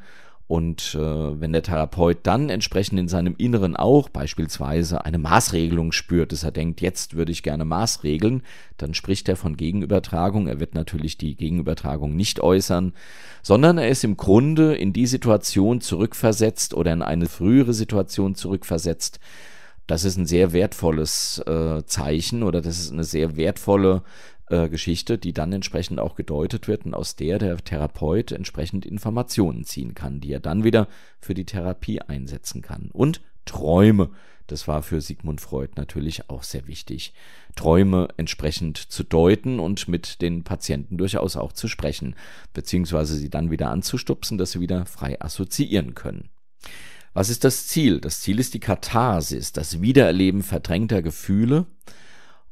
und 0.49 0.95
äh, 0.95 1.41
wenn 1.41 1.53
der 1.53 1.65
Therapeut 1.65 2.19
dann 2.23 2.51
entsprechend 2.51 3.01
in 3.01 3.09
seinem 3.09 3.35
Inneren 3.37 3.75
auch 3.75 4.09
beispielsweise 4.09 5.05
eine 5.05 5.19
Maßregelung 5.19 5.91
spürt, 5.91 6.31
dass 6.31 6.45
er 6.45 6.53
denkt, 6.53 6.81
jetzt 6.81 7.17
würde 7.17 7.33
ich 7.33 7.43
gerne 7.43 7.65
Maßregeln, 7.65 8.43
dann 8.77 8.95
spricht 8.95 9.29
er 9.29 9.35
von 9.35 9.57
Gegenübertragung. 9.57 10.47
Er 10.47 10.61
wird 10.61 10.77
natürlich 10.77 11.19
die 11.19 11.35
Gegenübertragung 11.35 12.15
nicht 12.15 12.39
äußern, 12.39 12.93
sondern 13.43 13.79
er 13.79 13.89
ist 13.89 14.05
im 14.05 14.17
Grunde 14.17 14.77
in 14.77 14.93
die 14.93 15.07
Situation 15.07 15.81
zurückversetzt 15.81 16.75
oder 16.75 16.93
in 16.93 17.03
eine 17.03 17.27
frühere 17.27 17.75
Situation 17.75 18.37
zurückversetzt. 18.37 19.19
Das 19.89 20.05
ist 20.05 20.17
ein 20.17 20.27
sehr 20.27 20.53
wertvolles 20.53 21.39
äh, 21.47 21.85
Zeichen 21.87 22.45
oder 22.45 22.61
das 22.61 22.79
ist 22.79 22.93
eine 22.93 23.05
sehr 23.05 23.37
wertvolle 23.37 24.03
äh, 24.49 24.69
Geschichte, 24.69 25.19
die 25.19 25.33
dann 25.33 25.53
entsprechend 25.53 26.01
auch 26.01 26.15
gedeutet 26.15 26.69
wird 26.69 26.87
und 26.87 26.95
aus 26.95 27.17
der 27.17 27.39
der 27.39 27.57
Therapeut 27.57 28.33
entsprechend 28.33 28.87
Informationen 28.87 29.65
ziehen 29.65 29.95
kann, 29.95 30.21
die 30.21 30.33
er 30.33 30.41
dann 30.41 30.65
wieder 30.65 30.89
für 31.21 31.35
die 31.35 31.45
Therapie 31.45 32.01
einsetzen 32.01 32.63
kann. 32.63 32.91
Und 32.93 33.21
Träume. 33.45 34.11
Das 34.47 34.69
war 34.69 34.83
für 34.83 35.01
Sigmund 35.01 35.41
Freud 35.41 35.73
natürlich 35.77 36.31
auch 36.31 36.45
sehr 36.45 36.69
wichtig, 36.69 37.15
Träume 37.57 38.09
entsprechend 38.17 38.79
zu 38.79 39.03
deuten 39.03 39.59
und 39.59 39.89
mit 39.89 40.23
den 40.23 40.45
Patienten 40.45 40.99
durchaus 40.99 41.37
auch 41.37 41.53
zu 41.53 41.67
sprechen, 41.67 42.15
beziehungsweise 42.55 43.17
sie 43.17 43.31
dann 43.31 43.51
wieder 43.51 43.71
anzustupsen, 43.71 44.39
dass 44.39 44.53
sie 44.53 44.61
wieder 44.61 44.87
frei 44.87 45.21
assoziieren 45.21 45.95
können. 45.95 46.29
Was 47.13 47.31
ist 47.31 47.43
das 47.43 47.67
Ziel? 47.67 48.01
Das 48.01 48.21
Ziel 48.21 48.39
ist 48.39 48.55
die 48.55 48.61
Katharsis, 48.61 49.53
das 49.53 49.81
Wiedererleben 49.81 50.43
verdrängter 50.43 51.03
Gefühle, 51.03 51.67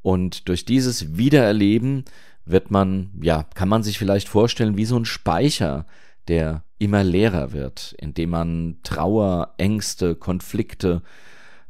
und 0.04 0.50
durch 0.50 0.66
dieses 0.66 1.16
Wiedererleben 1.16 2.04
wird 2.44 2.70
man, 2.70 3.10
ja, 3.22 3.44
kann 3.54 3.70
man 3.70 3.82
sich 3.82 3.98
vielleicht 3.98 4.28
vorstellen, 4.28 4.76
wie 4.76 4.84
so 4.84 4.98
ein 4.98 5.06
Speicher, 5.06 5.86
der 6.28 6.62
immer 6.78 7.02
leerer 7.02 7.52
wird, 7.52 7.94
indem 7.98 8.28
man 8.28 8.76
Trauer, 8.82 9.54
Ängste, 9.56 10.14
Konflikte 10.14 11.00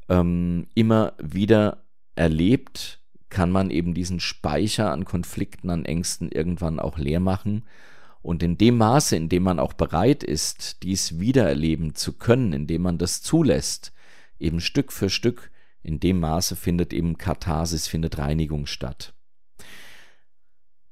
ähm, 0.08 0.66
immer 0.74 1.12
wieder 1.22 1.84
erlebt, 2.16 2.98
kann 3.30 3.52
man 3.52 3.70
eben 3.70 3.94
diesen 3.94 4.18
Speicher 4.18 4.90
an 4.90 5.04
Konflikten, 5.04 5.70
an 5.70 5.84
Ängsten 5.84 6.28
irgendwann 6.28 6.80
auch 6.80 6.98
leer 6.98 7.20
machen. 7.20 7.62
Und 8.20 8.42
in 8.42 8.58
dem 8.58 8.78
Maße, 8.78 9.14
in 9.14 9.28
dem 9.28 9.44
man 9.44 9.60
auch 9.60 9.74
bereit 9.74 10.24
ist, 10.24 10.82
dies 10.82 11.20
wiedererleben 11.20 11.94
zu 11.94 12.14
können, 12.14 12.52
indem 12.52 12.82
man 12.82 12.98
das 12.98 13.22
zulässt, 13.22 13.92
eben 14.40 14.60
Stück 14.60 14.90
für 14.90 15.08
Stück, 15.08 15.52
in 15.84 16.00
dem 16.00 16.18
Maße 16.18 16.56
findet 16.56 16.92
eben 16.92 17.18
Katharsis, 17.18 17.86
findet 17.86 18.18
Reinigung 18.18 18.66
statt. 18.66 19.14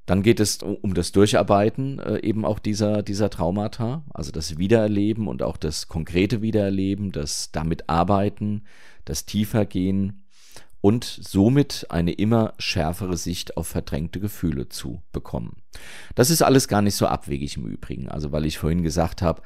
Dann 0.07 0.23
geht 0.23 0.41
es 0.41 0.63
um 0.63 0.95
das 0.95 1.13
Durcharbeiten 1.13 1.99
äh, 1.99 2.19
eben 2.19 2.45
auch 2.45 2.59
dieser, 2.59 3.03
dieser 3.03 3.31
Traumata, 3.31 4.05
also 4.13 4.33
das 4.33 4.59
Wiedererleben 4.59 5.29
und 5.29 5.43
auch 5.43 5.57
das 5.57 5.89
konkrete 5.89 6.43
Wiedererleben, 6.43 7.13
das 7.13 7.53
damit 7.53 7.89
Arbeiten, 7.89 8.65
das 9.05 9.27
Tiefergehen 9.27 10.25
und 10.81 11.05
somit 11.05 11.87
eine 11.91 12.13
immer 12.13 12.55
schärfere 12.59 13.17
Sicht 13.17 13.57
auf 13.57 13.69
verdrängte 13.69 14.19
Gefühle 14.19 14.69
zu 14.69 15.03
bekommen. 15.13 15.63
Das 16.17 16.29
ist 16.29 16.43
alles 16.43 16.67
gar 16.67 16.83
nicht 16.83 16.97
so 16.97 17.07
abwegig 17.07 17.57
im 17.57 17.67
Übrigen. 17.67 18.09
Also 18.09 18.33
weil 18.33 18.45
ich 18.45 18.59
vorhin 18.59 18.83
gesagt 18.83 19.23
habe, 19.23 19.41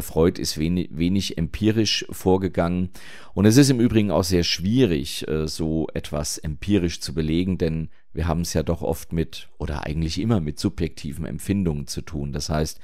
Freud 0.00 0.40
ist 0.40 0.58
wenig, 0.58 0.90
wenig 0.92 1.38
empirisch 1.38 2.06
vorgegangen. 2.10 2.90
Und 3.34 3.44
es 3.44 3.56
ist 3.56 3.70
im 3.70 3.80
Übrigen 3.80 4.10
auch 4.10 4.24
sehr 4.24 4.42
schwierig, 4.42 5.26
äh, 5.28 5.46
so 5.46 5.88
etwas 5.94 6.38
empirisch 6.38 7.00
zu 7.00 7.14
belegen, 7.14 7.58
denn 7.58 7.90
wir 8.12 8.26
haben 8.26 8.40
es 8.40 8.54
ja 8.54 8.62
doch 8.62 8.82
oft 8.82 9.12
mit 9.12 9.48
oder 9.58 9.84
eigentlich 9.84 10.20
immer 10.20 10.40
mit 10.40 10.58
subjektiven 10.58 11.26
Empfindungen 11.26 11.86
zu 11.86 12.02
tun. 12.02 12.32
Das 12.32 12.48
heißt, 12.48 12.80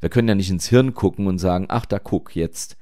wir 0.00 0.08
können 0.08 0.28
ja 0.28 0.34
nicht 0.34 0.50
ins 0.50 0.68
Hirn 0.68 0.94
gucken 0.94 1.26
und 1.26 1.38
sagen, 1.38 1.66
ach, 1.68 1.86
da 1.86 1.98
guck, 1.98 2.34
jetzt 2.34 2.76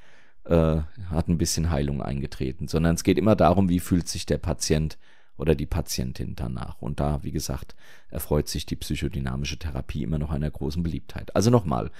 äh, 0.45 0.79
hat 1.11 1.29
ein 1.29 1.39
bisschen 1.39 1.71
Heilung 1.71 2.03
eingetreten, 2.03 2.67
sondern 2.67 2.95
es 2.95 3.05
geht 3.05 3.19
immer 3.19 3.37
darum, 3.37 3.69
wie 3.69 3.81
fühlt 3.81 4.09
sich 4.09 4.27
der 4.27 4.39
Patient 4.39 4.99
oder 5.41 5.55
die 5.55 5.67
Patientin 5.67 6.35
danach. 6.37 6.81
Und 6.81 7.01
da, 7.01 7.21
wie 7.23 7.33
gesagt, 7.33 7.75
erfreut 8.11 8.47
sich 8.49 8.67
die 8.67 8.77
psychodynamische 8.77 9.59
Therapie 9.59 10.03
immer 10.03 10.19
noch 10.19 10.31
einer 10.31 10.51
großen 10.51 10.83
Beliebtheit. 10.83 11.35
Also 11.35 11.51
nochmal, 11.51 11.91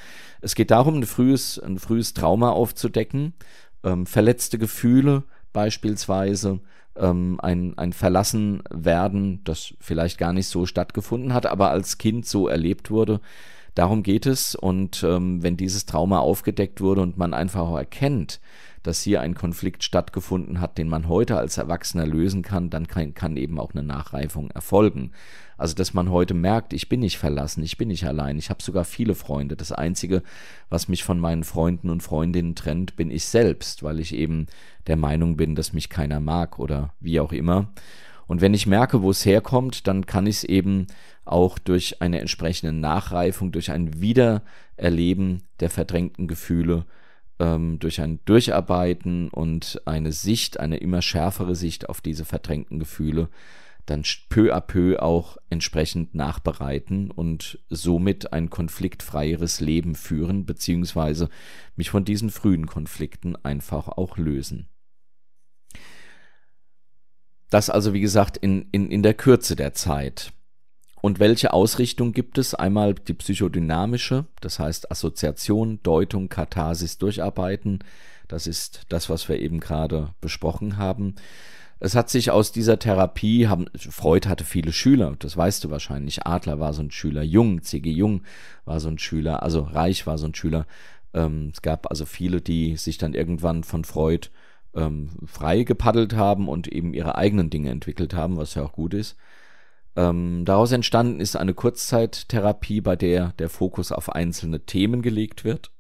es 0.43 0.55
geht 0.55 0.71
darum, 0.71 0.97
ein 0.97 1.07
frühes, 1.07 1.59
ein 1.59 1.79
frühes 1.79 2.13
Trauma 2.13 2.51
aufzudecken, 2.51 3.33
ähm, 3.83 4.05
verletzte 4.05 4.59
Gefühle 4.59 5.25
beispielsweise, 5.55 6.61
ähm, 6.97 7.39
ein, 7.41 7.79
ein 7.79 7.95
Verlassenwerden, 7.95 9.43
das 9.45 9.75
vielleicht 9.81 10.19
gar 10.19 10.35
nicht 10.35 10.49
so 10.49 10.67
stattgefunden 10.67 11.33
hat, 11.33 11.47
aber 11.47 11.71
als 11.71 11.97
Kind 11.97 12.27
so 12.27 12.47
erlebt 12.47 12.91
wurde. 12.91 13.21
Darum 13.75 14.03
geht 14.03 14.27
es. 14.27 14.55
Und 14.55 15.03
ähm, 15.03 15.43
wenn 15.43 15.57
dieses 15.57 15.87
Trauma 15.87 16.19
aufgedeckt 16.19 16.81
wurde 16.81 17.01
und 17.01 17.17
man 17.17 17.33
einfach 17.33 17.61
auch 17.61 17.79
erkennt, 17.79 18.41
dass 18.83 19.03
hier 19.03 19.21
ein 19.21 19.35
Konflikt 19.35 19.85
stattgefunden 19.85 20.61
hat, 20.61 20.79
den 20.79 20.89
man 20.89 21.09
heute 21.09 21.37
als 21.37 21.59
Erwachsener 21.59 22.07
lösen 22.07 22.43
kann, 22.43 22.71
dann 22.71 22.87
kann, 22.87 23.15
kann 23.15 23.37
eben 23.37 23.59
auch 23.59 23.73
eine 23.73 23.83
Nachreifung 23.83 24.51
erfolgen. 24.51 25.13
Also, 25.59 25.75
dass 25.75 25.93
man 25.93 26.11
heute 26.11 26.33
merkt, 26.33 26.73
ich 26.73 26.89
bin 26.89 27.01
nicht 27.01 27.19
verlassen, 27.19 27.63
ich 27.63 27.77
bin 27.77 27.89
nicht 27.89 28.07
allein, 28.07 28.39
ich 28.39 28.49
habe 28.49 28.63
sogar 28.63 28.85
viele 28.85 29.15
Freunde. 29.15 29.57
Das 29.57 29.73
Einzige, 29.73 30.23
was 30.71 30.89
mich 30.89 31.05
von 31.05 31.21
meinen 31.21 31.45
Freunden 31.45 31.91
und 31.91 32.03
Freundinnen 32.03 32.55
trennt, 32.55 32.97
bin 32.97 33.11
ich 33.11 33.27
selbst, 33.27 33.83
weil 33.83 34.01
ich 34.01 34.15
eben 34.15 34.47
der 34.87 34.97
Meinung 34.97 35.37
bin, 35.37 35.55
dass 35.55 35.75
mich 35.75 35.91
keiner 35.91 36.21
mag 36.21 36.59
oder 36.59 36.95
wie 37.01 37.21
auch 37.21 37.33
immer. 37.33 37.73
Und 38.27 38.41
wenn 38.41 38.55
ich 38.55 38.67
merke, 38.67 39.03
wo 39.03 39.11
es 39.11 39.27
herkommt, 39.27 39.87
dann 39.89 40.07
kann 40.07 40.27
ich 40.27 40.37
es 40.37 40.45
eben 40.45 40.87
auch 41.25 41.59
durch 41.59 42.01
eine 42.01 42.21
entsprechende 42.21 42.73
Nachreifung, 42.73 43.53
durch 43.53 43.71
ein 43.71 44.01
Wiedererleben 44.01 45.43
der 45.59 45.69
verdrängten 45.69 46.29
Gefühle 46.29 46.87
ähm, 47.41 47.79
durch 47.81 48.01
ein 48.01 48.21
Durcharbeiten 48.25 49.29
und 49.31 49.83
eine 49.87 50.13
Sicht, 50.13 50.61
eine 50.61 50.77
immer 50.77 51.03
schärfere 51.03 51.57
Sicht 51.57 51.89
auf 51.89 52.01
diese 52.01 52.25
verdrängten 52.25 52.79
Gefühle, 52.79 53.29
dann 53.87 54.05
peu 54.29 54.55
à 54.55 54.61
peu 54.61 55.01
auch 55.01 55.37
entsprechend 55.49 56.15
nachbereiten 56.15 57.11
und 57.11 57.59
somit 57.71 58.33
ein 58.33 58.51
konfliktfreieres 58.51 59.61
Leben 59.61 59.97
führen, 59.97 60.47
beziehungsweise 60.47 61.29
mich 61.75 61.91
von 61.91 62.05
diesen 62.05 62.31
frühen 62.31 62.67
Konflikten 62.67 63.37
einfach 63.37 63.89
auch 63.89 64.17
lösen. 64.17 64.69
Das 67.49 67.69
also, 67.69 67.93
wie 67.93 68.01
gesagt, 68.01 68.37
in, 68.37 68.69
in, 68.71 68.91
in 68.91 69.03
der 69.03 69.15
Kürze 69.15 69.57
der 69.57 69.73
Zeit. 69.73 70.33
Und 71.03 71.19
welche 71.19 71.53
Ausrichtung 71.53 72.13
gibt 72.13 72.39
es? 72.39 72.55
Einmal 72.55 72.95
die 72.95 73.15
psychodynamische, 73.15 74.27
das 74.41 74.59
heißt 74.59 74.91
Assoziation, 74.91 75.81
Deutung, 75.83 76.29
Katharsis, 76.29 76.99
Durcharbeiten. 76.99 77.81
Das 78.29 78.47
ist 78.47 78.83
das, 78.89 79.09
was 79.09 79.29
wir 79.29 79.41
eben 79.41 79.61
gerade 79.61 80.11
besprochen 80.21 80.77
haben. 80.77 81.15
Es 81.83 81.97
hat 81.97 82.11
sich 82.11 82.31
aus 82.31 82.53
dieser 82.53 82.79
Therapie, 82.79 83.49
haben, 83.49 83.65
Freud 83.75 84.29
hatte 84.29 84.45
viele 84.45 84.71
Schüler, 84.71 85.17
das 85.19 85.35
weißt 85.35 85.65
du 85.65 85.71
wahrscheinlich. 85.71 86.27
Adler 86.27 86.61
war 86.61 86.75
so 86.75 86.83
ein 86.83 86.91
Schüler, 86.91 87.23
Jung, 87.23 87.63
C.G. 87.63 87.91
Jung 87.91 88.23
war 88.67 88.81
so 88.81 88.89
ein 88.89 88.99
Schüler, 88.99 89.43
also 89.43 89.61
Reich 89.61 90.07
war 90.07 90.19
so 90.19 90.27
ein 90.27 90.35
Schüler. 90.35 90.67
Ähm, 91.15 91.51
es 91.55 91.63
gab 91.63 91.89
also 91.89 92.05
viele, 92.05 92.43
die 92.43 92.77
sich 92.77 92.99
dann 92.99 93.15
irgendwann 93.15 93.65
von 93.65 93.85
Freud 93.85 94.29
ähm, 94.75 95.09
frei 95.25 95.63
gepaddelt 95.63 96.15
haben 96.15 96.49
und 96.51 96.69
eben 96.69 96.93
ihre 96.93 97.17
eigenen 97.17 97.49
Dinge 97.49 97.71
entwickelt 97.71 98.13
haben, 98.13 98.37
was 98.37 98.55
ja 98.55 98.63
auch 98.63 98.73
gut 98.73 98.93
ist. 98.93 99.17
Ähm, 99.97 100.45
daraus 100.45 100.73
entstanden 100.73 101.21
ist 101.21 101.37
eine 101.37 101.55
Kurzzeittherapie, 101.55 102.81
bei 102.81 102.97
der 102.97 103.33
der 103.39 103.49
Fokus 103.49 103.93
auf 103.93 104.11
einzelne 104.11 104.65
Themen 104.65 105.03
gelegt 105.03 105.45
wird. 105.45 105.71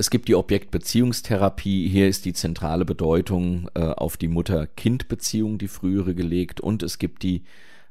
Es 0.00 0.10
gibt 0.10 0.28
die 0.28 0.36
Objektbeziehungstherapie, 0.36 1.88
hier 1.88 2.08
ist 2.08 2.24
die 2.24 2.32
zentrale 2.32 2.84
Bedeutung 2.84 3.68
äh, 3.74 3.80
auf 3.80 4.16
die 4.16 4.28
Mutter-Kind-Beziehung, 4.28 5.58
die 5.58 5.66
frühere 5.66 6.14
gelegt, 6.14 6.60
und 6.60 6.84
es 6.84 6.98
gibt 6.98 7.24
die 7.24 7.42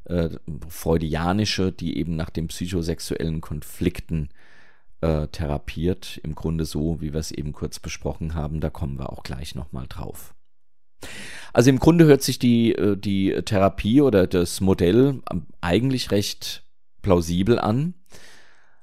äh, 0.06 0.30
freudianische, 0.70 1.74
die 1.74 1.98
eben 1.98 2.16
nach 2.16 2.30
den 2.30 2.48
psychosexuellen 2.48 3.42
Konflikten 3.42 4.30
äh, 5.02 5.28
therapiert, 5.28 6.22
im 6.24 6.34
Grunde 6.34 6.64
so, 6.64 7.02
wie 7.02 7.12
wir 7.12 7.20
es 7.20 7.32
eben 7.32 7.52
kurz 7.52 7.80
besprochen 7.80 8.36
haben, 8.36 8.62
da 8.62 8.70
kommen 8.70 8.98
wir 8.98 9.12
auch 9.12 9.24
gleich 9.24 9.54
nochmal 9.54 9.88
drauf. 9.90 10.34
Also 11.54 11.70
im 11.70 11.80
Grunde 11.80 12.06
hört 12.06 12.22
sich 12.22 12.40
die, 12.40 12.74
äh, 12.74 12.98
die 12.98 13.34
Therapie 13.44 14.02
oder 14.02 14.28
das 14.28 14.62
Modell 14.62 15.22
eigentlich 15.62 16.12
recht 16.12 16.64
plausibel 17.02 17.60
an. 17.60 17.94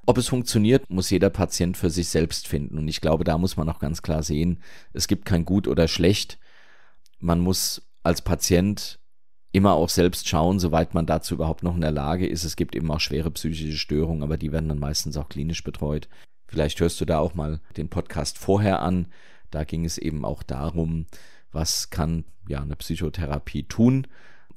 Ob 0.05 0.17
es 0.17 0.27
funktioniert, 0.27 0.89
muss 0.89 1.09
jeder 1.09 1.29
Patient 1.29 1.77
für 1.77 1.89
sich 1.89 2.09
selbst 2.09 2.47
finden. 2.47 2.77
Und 2.77 2.87
ich 2.87 3.01
glaube, 3.01 3.23
da 3.23 3.37
muss 3.37 3.57
man 3.57 3.69
auch 3.69 3.79
ganz 3.79 4.01
klar 4.01 4.23
sehen, 4.23 4.61
es 4.93 5.07
gibt 5.07 5.25
kein 5.25 5.45
gut 5.45 5.67
oder 5.67 5.87
schlecht. 5.87 6.37
Man 7.19 7.39
muss 7.39 7.81
als 8.03 8.21
Patient 8.21 8.99
immer 9.51 9.73
auch 9.73 9.89
selbst 9.89 10.27
schauen, 10.27 10.59
soweit 10.59 10.93
man 10.93 11.05
dazu 11.05 11.33
überhaupt 11.33 11.63
noch 11.63 11.75
in 11.75 11.81
der 11.81 11.91
Lage 11.91 12.27
ist. 12.27 12.43
Es 12.43 12.55
gibt 12.55 12.75
eben 12.75 12.91
auch 12.91 12.99
schwere 12.99 13.31
psychische 13.31 13.77
Störungen, 13.77 14.21
aber 14.21 14.37
die 14.37 14.51
werden 14.51 14.69
dann 14.69 14.79
meistens 14.79 15.17
auch 15.17 15.29
klinisch 15.29 15.63
betreut. 15.63 16.07
Vielleicht 16.47 16.79
hörst 16.81 17.01
du 17.01 17.05
da 17.05 17.19
auch 17.19 17.33
mal 17.33 17.61
den 17.77 17.89
Podcast 17.89 18.37
vorher 18.37 18.81
an. 18.81 19.07
Da 19.49 19.63
ging 19.63 19.85
es 19.85 19.97
eben 19.97 20.25
auch 20.25 20.43
darum, 20.43 21.07
was 21.55 21.89
kann 21.89 22.25
ja 22.47 22.61
eine 22.61 22.75
Psychotherapie 22.75 23.63
tun 23.63 24.07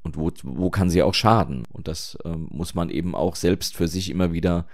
und 0.02 0.16
wo, 0.16 0.30
wo 0.42 0.70
kann 0.70 0.90
sie 0.90 1.02
auch 1.02 1.14
schaden. 1.14 1.64
Und 1.72 1.88
das 1.88 2.18
ähm, 2.24 2.48
muss 2.50 2.74
man 2.74 2.90
eben 2.90 3.14
auch 3.14 3.36
selbst 3.36 3.76
für 3.76 3.88
sich 3.88 4.10
immer 4.10 4.32
wieder, 4.32 4.66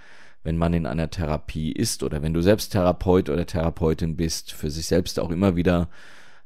wenn 0.42 0.58
man 0.58 0.74
in 0.74 0.86
einer 0.86 1.10
Therapie 1.10 1.72
ist 1.72 2.02
oder 2.02 2.22
wenn 2.22 2.34
du 2.34 2.40
selbst 2.40 2.72
Therapeut 2.72 3.30
oder 3.30 3.46
Therapeutin 3.46 4.16
bist, 4.16 4.52
für 4.52 4.70
sich 4.70 4.86
selbst 4.86 5.20
auch 5.20 5.30
immer 5.30 5.56
wieder 5.56 5.88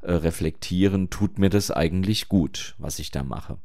äh, 0.02 0.12
reflektieren, 0.12 1.10
tut 1.10 1.38
mir 1.38 1.50
das 1.50 1.70
eigentlich 1.70 2.28
gut, 2.28 2.74
was 2.78 2.98
ich 2.98 3.10
da 3.10 3.24
mache. 3.24 3.58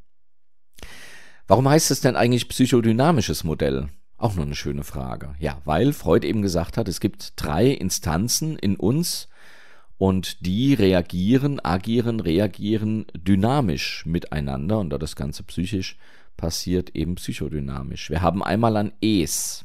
Warum 1.47 1.67
heißt 1.67 1.91
es 1.91 2.01
denn 2.01 2.15
eigentlich 2.15 2.47
psychodynamisches 2.47 3.43
Modell? 3.43 3.89
Auch 4.17 4.35
noch 4.35 4.45
eine 4.45 4.55
schöne 4.55 4.83
Frage. 4.83 5.35
Ja, 5.39 5.61
weil 5.65 5.91
Freud 5.91 6.25
eben 6.25 6.41
gesagt 6.41 6.77
hat, 6.77 6.87
es 6.87 7.01
gibt 7.01 7.33
drei 7.35 7.67
Instanzen 7.67 8.57
in 8.57 8.77
uns, 8.77 9.27
und 10.03 10.45
die 10.45 10.73
reagieren, 10.73 11.61
agieren, 11.63 12.19
reagieren 12.19 13.05
dynamisch 13.15 14.05
miteinander 14.05 14.79
und 14.79 14.89
da 14.89 14.97
das 14.97 15.15
Ganze 15.15 15.43
psychisch 15.43 15.97
passiert, 16.35 16.93
eben 16.93 17.15
psychodynamisch. 17.15 18.09
Wir 18.09 18.21
haben 18.21 18.43
einmal 18.43 18.75
ein 18.75 18.91
Es. 18.99 19.63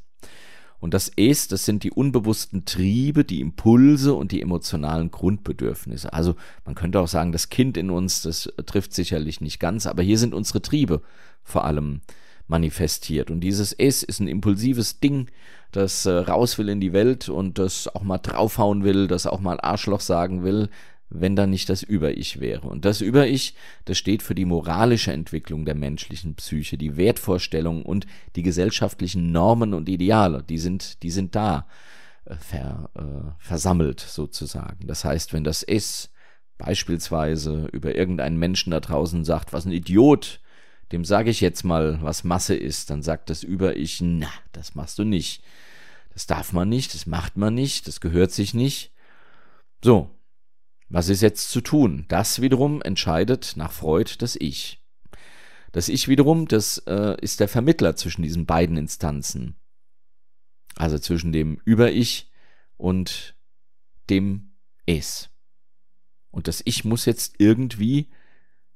Und 0.78 0.94
das 0.94 1.10
Es, 1.16 1.48
das 1.48 1.64
sind 1.64 1.82
die 1.82 1.90
unbewussten 1.90 2.64
Triebe, 2.64 3.24
die 3.24 3.40
Impulse 3.40 4.14
und 4.14 4.30
die 4.30 4.40
emotionalen 4.40 5.10
Grundbedürfnisse. 5.10 6.12
Also 6.12 6.36
man 6.64 6.76
könnte 6.76 7.00
auch 7.00 7.08
sagen, 7.08 7.32
das 7.32 7.48
Kind 7.48 7.76
in 7.76 7.90
uns, 7.90 8.22
das 8.22 8.48
trifft 8.64 8.94
sicherlich 8.94 9.40
nicht 9.40 9.58
ganz, 9.58 9.88
aber 9.88 10.04
hier 10.04 10.18
sind 10.18 10.34
unsere 10.34 10.62
Triebe 10.62 11.02
vor 11.42 11.64
allem 11.64 12.00
manifestiert. 12.46 13.32
Und 13.32 13.40
dieses 13.40 13.72
Es 13.72 14.04
ist 14.04 14.20
ein 14.20 14.28
impulsives 14.28 15.00
Ding, 15.00 15.32
das 15.72 16.06
äh, 16.06 16.10
raus 16.10 16.58
will 16.58 16.68
in 16.68 16.80
die 16.80 16.92
Welt 16.92 17.28
und 17.28 17.58
das 17.58 17.88
auch 17.88 18.02
mal 18.02 18.18
draufhauen 18.18 18.84
will, 18.84 19.06
das 19.06 19.26
auch 19.26 19.40
mal 19.40 19.60
Arschloch 19.60 20.00
sagen 20.00 20.42
will, 20.42 20.70
wenn 21.10 21.36
da 21.36 21.46
nicht 21.46 21.68
das 21.68 21.82
Über-Ich 21.82 22.40
wäre. 22.40 22.68
Und 22.68 22.84
das 22.84 23.00
Über-Ich, 23.00 23.54
das 23.84 23.98
steht 23.98 24.22
für 24.22 24.34
die 24.34 24.44
moralische 24.44 25.12
Entwicklung 25.12 25.64
der 25.64 25.74
menschlichen 25.74 26.34
Psyche, 26.34 26.76
die 26.76 26.96
Wertvorstellungen 26.96 27.82
und 27.82 28.06
die 28.36 28.42
gesellschaftlichen 28.42 29.32
Normen 29.32 29.74
und 29.74 29.88
Ideale, 29.88 30.42
die 30.42 30.58
sind, 30.58 31.02
die 31.02 31.10
sind 31.10 31.34
da 31.34 31.66
äh, 32.24 32.34
ver, 32.36 32.90
äh, 32.94 33.30
versammelt 33.38 34.00
sozusagen. 34.00 34.86
Das 34.86 35.04
heißt, 35.04 35.32
wenn 35.32 35.44
das 35.44 35.62
Es 35.62 36.10
beispielsweise 36.58 37.68
über 37.72 37.94
irgendeinen 37.94 38.36
Menschen 38.36 38.72
da 38.72 38.80
draußen 38.80 39.24
sagt, 39.24 39.52
was 39.52 39.64
ein 39.64 39.72
Idiot, 39.72 40.40
dem 40.92 41.04
sage 41.04 41.30
ich 41.30 41.40
jetzt 41.40 41.64
mal, 41.64 41.98
was 42.02 42.24
Masse 42.24 42.54
ist, 42.54 42.90
dann 42.90 43.02
sagt 43.02 43.30
das 43.30 43.42
Über-Ich, 43.42 44.00
na, 44.00 44.30
das 44.52 44.74
machst 44.74 44.98
du 44.98 45.04
nicht. 45.04 45.42
Das 46.12 46.26
darf 46.26 46.52
man 46.52 46.68
nicht, 46.68 46.94
das 46.94 47.06
macht 47.06 47.36
man 47.36 47.54
nicht, 47.54 47.86
das 47.86 48.00
gehört 48.00 48.32
sich 48.32 48.54
nicht. 48.54 48.92
So, 49.84 50.10
was 50.88 51.08
ist 51.08 51.20
jetzt 51.20 51.50
zu 51.50 51.60
tun? 51.60 52.06
Das 52.08 52.40
wiederum 52.40 52.80
entscheidet 52.82 53.54
nach 53.56 53.72
Freud 53.72 54.16
das 54.18 54.36
Ich. 54.36 54.82
Das 55.72 55.88
Ich 55.88 56.08
wiederum, 56.08 56.48
das 56.48 56.78
äh, 56.86 57.16
ist 57.20 57.40
der 57.40 57.48
Vermittler 57.48 57.94
zwischen 57.94 58.22
diesen 58.22 58.46
beiden 58.46 58.76
Instanzen. 58.76 59.56
Also 60.76 60.98
zwischen 60.98 61.32
dem 61.32 61.60
Über-Ich 61.64 62.30
und 62.76 63.36
dem 64.08 64.54
Es. 64.86 65.28
Und 66.30 66.48
das 66.48 66.62
Ich 66.64 66.84
muss 66.84 67.04
jetzt 67.04 67.34
irgendwie 67.38 68.08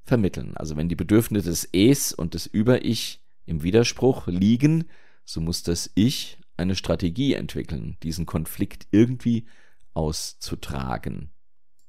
vermitteln. 0.05 0.57
Also 0.57 0.77
wenn 0.77 0.89
die 0.89 0.97
Bedürfnisse 0.97 1.51
des 1.51 1.69
Es 1.73 2.13
und 2.13 2.35
des 2.35 2.47
Über-Ich 2.47 3.23
im 3.47 3.63
Widerspruch 3.63 4.27
liegen, 4.27 4.85
so 5.25 5.41
muss 5.41 5.63
das 5.63 5.91
Ich 5.95 6.39
eine 6.57 6.77
Strategie 6.77 7.35
entwickeln, 7.35 7.97
diesen 8.03 8.27
Konflikt 8.27 8.87
irgendwie 8.91 9.47
auszutragen. 9.95 11.31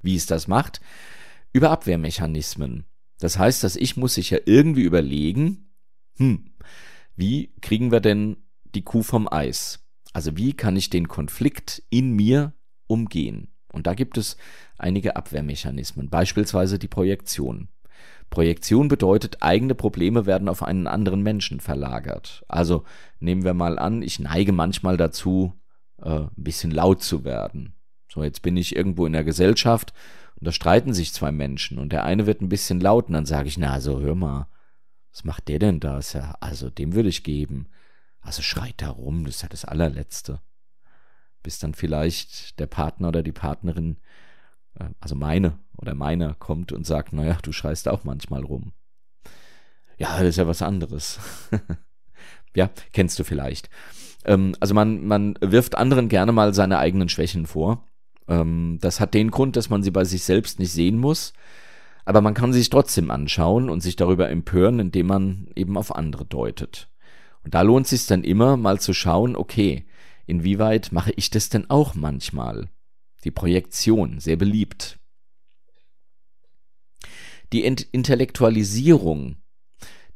Wie 0.01 0.15
es 0.15 0.25
das 0.25 0.47
macht? 0.47 0.81
Über 1.53 1.71
Abwehrmechanismen. 1.71 2.85
Das 3.19 3.37
heißt, 3.37 3.63
das 3.63 3.75
Ich 3.75 3.95
muss 3.97 4.15
sich 4.15 4.31
ja 4.31 4.39
irgendwie 4.45 4.83
überlegen, 4.83 5.69
hm, 6.17 6.51
wie 7.15 7.53
kriegen 7.61 7.91
wir 7.91 7.99
denn 7.99 8.37
die 8.75 8.83
Kuh 8.83 9.03
vom 9.03 9.31
Eis? 9.31 9.85
Also 10.13 10.35
wie 10.37 10.53
kann 10.53 10.75
ich 10.75 10.89
den 10.89 11.07
Konflikt 11.07 11.83
in 11.89 12.11
mir 12.11 12.53
umgehen? 12.87 13.49
Und 13.71 13.87
da 13.87 13.93
gibt 13.93 14.17
es 14.17 14.37
einige 14.77 15.15
Abwehrmechanismen, 15.15 16.09
beispielsweise 16.09 16.77
die 16.77 16.87
Projektion. 16.87 17.69
Projektion 18.33 18.87
bedeutet, 18.87 19.43
eigene 19.43 19.75
Probleme 19.75 20.25
werden 20.25 20.49
auf 20.49 20.63
einen 20.63 20.87
anderen 20.87 21.21
Menschen 21.21 21.59
verlagert. 21.59 22.43
Also 22.47 22.83
nehmen 23.19 23.43
wir 23.43 23.53
mal 23.53 23.77
an, 23.77 24.01
ich 24.01 24.17
neige 24.17 24.51
manchmal 24.51 24.97
dazu, 24.97 25.53
äh, 26.01 26.21
ein 26.21 26.31
bisschen 26.35 26.71
laut 26.71 27.03
zu 27.03 27.25
werden. 27.25 27.75
So, 28.11 28.23
jetzt 28.23 28.41
bin 28.41 28.57
ich 28.57 28.75
irgendwo 28.75 29.05
in 29.05 29.13
der 29.13 29.23
Gesellschaft 29.23 29.93
und 30.35 30.47
da 30.47 30.51
streiten 30.51 30.95
sich 30.95 31.13
zwei 31.13 31.31
Menschen 31.31 31.77
und 31.77 31.93
der 31.93 32.05
eine 32.05 32.25
wird 32.25 32.41
ein 32.41 32.49
bisschen 32.49 32.79
laut 32.79 33.05
und 33.05 33.13
dann 33.13 33.27
sage 33.27 33.47
ich, 33.47 33.59
na, 33.59 33.71
also 33.71 34.01
hör 34.01 34.15
mal, 34.15 34.47
was 35.11 35.23
macht 35.23 35.47
der 35.47 35.59
denn 35.59 35.79
da? 35.79 35.99
Ja, 35.99 36.35
also 36.39 36.71
dem 36.71 36.95
würde 36.95 37.09
ich 37.09 37.23
geben. 37.23 37.67
Also 38.19 38.41
schreit 38.41 38.81
da 38.81 38.89
rum, 38.89 39.25
das 39.25 39.35
ist 39.35 39.41
ja 39.43 39.49
das 39.49 39.63
allerletzte. 39.63 40.41
Bis 41.43 41.59
dann 41.59 41.75
vielleicht 41.75 42.59
der 42.59 42.65
Partner 42.65 43.09
oder 43.09 43.21
die 43.21 43.31
Partnerin 43.31 43.97
also 44.99 45.15
meine 45.15 45.59
oder 45.77 45.95
meiner 45.95 46.33
kommt 46.33 46.71
und 46.71 46.85
sagt, 46.85 47.13
naja, 47.13 47.37
du 47.41 47.51
schreist 47.51 47.87
auch 47.87 48.03
manchmal 48.03 48.43
rum. 48.43 48.73
Ja, 49.97 50.19
das 50.19 50.29
ist 50.29 50.37
ja 50.37 50.47
was 50.47 50.61
anderes. 50.61 51.19
ja, 52.55 52.69
kennst 52.91 53.19
du 53.19 53.23
vielleicht. 53.23 53.69
Ähm, 54.25 54.55
also 54.59 54.73
man, 54.73 55.05
man 55.05 55.35
wirft 55.41 55.75
anderen 55.75 56.09
gerne 56.09 56.31
mal 56.31 56.53
seine 56.53 56.79
eigenen 56.79 57.09
Schwächen 57.09 57.45
vor. 57.45 57.87
Ähm, 58.27 58.79
das 58.81 58.99
hat 58.99 59.13
den 59.13 59.31
Grund, 59.31 59.55
dass 59.55 59.69
man 59.69 59.83
sie 59.83 59.91
bei 59.91 60.03
sich 60.05 60.23
selbst 60.23 60.59
nicht 60.59 60.71
sehen 60.71 60.97
muss. 60.97 61.33
Aber 62.05 62.21
man 62.21 62.33
kann 62.33 62.51
sich 62.51 62.69
trotzdem 62.69 63.11
anschauen 63.11 63.69
und 63.69 63.81
sich 63.81 63.95
darüber 63.95 64.29
empören, 64.29 64.79
indem 64.79 65.07
man 65.07 65.47
eben 65.55 65.77
auf 65.77 65.95
andere 65.95 66.25
deutet. 66.25 66.89
Und 67.43 67.53
da 67.53 67.61
lohnt 67.61 67.85
es 67.85 67.91
sich 67.91 68.07
dann 68.07 68.23
immer 68.23 68.57
mal 68.57 68.79
zu 68.79 68.93
schauen, 68.93 69.35
okay, 69.35 69.85
inwieweit 70.25 70.91
mache 70.91 71.11
ich 71.15 71.29
das 71.29 71.49
denn 71.49 71.69
auch 71.69 71.95
manchmal? 71.95 72.69
Die 73.23 73.31
Projektion, 73.31 74.19
sehr 74.19 74.35
beliebt. 74.35 74.99
Die 77.51 77.63
Ent 77.65 77.81
Intellektualisierung. 77.91 79.37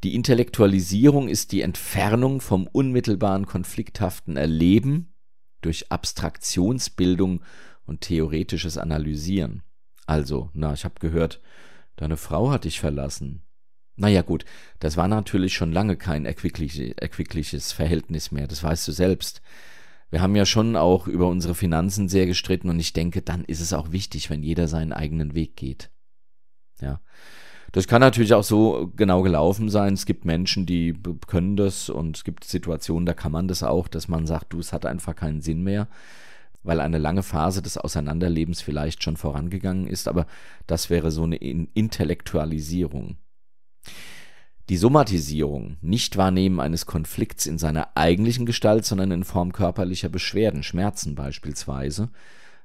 Die 0.03 0.15
Intellektualisierung 0.15 1.27
ist 1.27 1.51
die 1.51 1.61
Entfernung 1.61 2.41
vom 2.41 2.67
unmittelbaren 2.67 3.45
konflikthaften 3.45 4.37
Erleben 4.37 5.13
durch 5.61 5.91
Abstraktionsbildung 5.91 7.43
und 7.85 8.01
theoretisches 8.01 8.77
Analysieren. 8.77 9.63
Also, 10.05 10.49
na, 10.53 10.73
ich 10.73 10.85
habe 10.85 10.95
gehört, 10.99 11.41
deine 11.95 12.17
Frau 12.17 12.51
hat 12.51 12.65
dich 12.65 12.79
verlassen. 12.79 13.43
Naja 13.95 14.21
gut, 14.21 14.45
das 14.79 14.97
war 14.97 15.07
natürlich 15.07 15.55
schon 15.55 15.71
lange 15.71 15.97
kein 15.97 16.25
erquickliches 16.25 17.71
Verhältnis 17.71 18.31
mehr, 18.31 18.47
das 18.47 18.61
weißt 18.61 18.87
du 18.87 18.91
selbst. 18.91 19.41
Wir 20.09 20.21
haben 20.21 20.35
ja 20.35 20.45
schon 20.45 20.75
auch 20.75 21.07
über 21.07 21.27
unsere 21.27 21.55
Finanzen 21.55 22.07
sehr 22.07 22.25
gestritten 22.25 22.69
und 22.69 22.79
ich 22.79 22.93
denke, 22.93 23.21
dann 23.21 23.43
ist 23.43 23.59
es 23.59 23.73
auch 23.73 23.91
wichtig, 23.91 24.29
wenn 24.29 24.41
jeder 24.41 24.67
seinen 24.67 24.93
eigenen 24.93 25.35
Weg 25.35 25.55
geht. 25.55 25.91
Ja. 26.81 27.01
Das 27.73 27.87
kann 27.87 27.99
natürlich 27.99 28.33
auch 28.33 28.43
so 28.43 28.91
genau 28.95 29.21
gelaufen 29.21 29.69
sein. 29.69 29.93
Es 29.93 30.05
gibt 30.05 30.23
Menschen, 30.23 30.65
die 30.65 30.95
können 31.27 31.57
das 31.57 31.89
und 31.89 32.15
es 32.17 32.23
gibt 32.23 32.45
Situationen, 32.45 33.05
da 33.05 33.13
kann 33.13 33.31
man 33.31 33.47
das 33.47 33.61
auch, 33.61 33.87
dass 33.89 34.07
man 34.07 34.25
sagt, 34.25 34.53
du, 34.53 34.59
es 34.59 34.71
hat 34.71 34.85
einfach 34.85 35.15
keinen 35.15 35.41
Sinn 35.41 35.63
mehr, 35.63 35.87
weil 36.63 36.79
eine 36.79 36.97
lange 36.97 37.23
Phase 37.23 37.61
des 37.61 37.77
Auseinanderlebens 37.77 38.61
vielleicht 38.61 39.03
schon 39.03 39.17
vorangegangen 39.17 39.87
ist, 39.87 40.07
aber 40.07 40.27
das 40.65 40.89
wäre 40.89 41.11
so 41.11 41.23
eine 41.23 41.35
Intellektualisierung. 41.35 43.17
Die 44.69 44.75
Somatisierung, 44.75 45.77
Nichtwahrnehmen 45.79 46.59
eines 46.59 46.85
Konflikts 46.85 47.45
in 47.45 47.57
seiner 47.57 47.95
eigentlichen 47.95 48.45
Gestalt, 48.45 48.83
sondern 48.83 49.11
in 49.11 49.23
Form 49.23 49.53
körperlicher 49.53 50.09
Beschwerden, 50.09 50.61
Schmerzen 50.61 51.15
beispielsweise, 51.15 52.09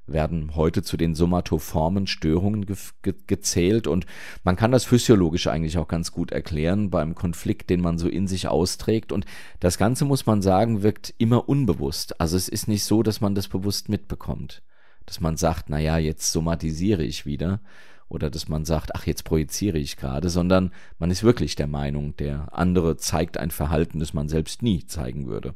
werden 0.08 0.56
heute 0.56 0.82
zu 0.82 0.96
den 0.96 1.14
somatoformen 1.14 2.08
Störungen 2.08 2.66
ge 2.66 2.74
ge 3.02 3.14
gezählt. 3.28 3.86
Und 3.86 4.06
man 4.42 4.56
kann 4.56 4.72
das 4.72 4.84
physiologisch 4.84 5.46
eigentlich 5.46 5.78
auch 5.78 5.86
ganz 5.86 6.10
gut 6.10 6.32
erklären 6.32 6.90
beim 6.90 7.14
Konflikt, 7.14 7.70
den 7.70 7.80
man 7.80 7.98
so 7.98 8.08
in 8.08 8.26
sich 8.26 8.48
austrägt. 8.48 9.12
Und 9.12 9.24
das 9.60 9.78
Ganze 9.78 10.04
muss 10.04 10.26
man 10.26 10.42
sagen, 10.42 10.82
wirkt 10.82 11.14
immer 11.18 11.48
unbewusst. 11.48 12.20
Also 12.20 12.36
es 12.36 12.48
ist 12.48 12.66
nicht 12.66 12.82
so, 12.82 13.04
dass 13.04 13.20
man 13.20 13.36
das 13.36 13.46
bewusst 13.46 13.88
mitbekommt, 13.88 14.64
dass 15.06 15.20
man 15.20 15.36
sagt, 15.36 15.66
na 15.68 15.78
ja, 15.78 15.98
jetzt 15.98 16.32
somatisiere 16.32 17.04
ich 17.04 17.26
wieder 17.26 17.60
oder 18.12 18.30
dass 18.30 18.48
man 18.48 18.64
sagt, 18.64 18.94
ach, 18.94 19.06
jetzt 19.06 19.24
projiziere 19.24 19.78
ich 19.78 19.96
gerade, 19.96 20.28
sondern 20.28 20.70
man 20.98 21.10
ist 21.10 21.22
wirklich 21.22 21.56
der 21.56 21.66
Meinung, 21.66 22.14
der 22.16 22.48
andere 22.52 22.98
zeigt 22.98 23.38
ein 23.38 23.50
Verhalten, 23.50 24.00
das 24.00 24.12
man 24.12 24.28
selbst 24.28 24.62
nie 24.62 24.86
zeigen 24.86 25.26
würde. 25.26 25.54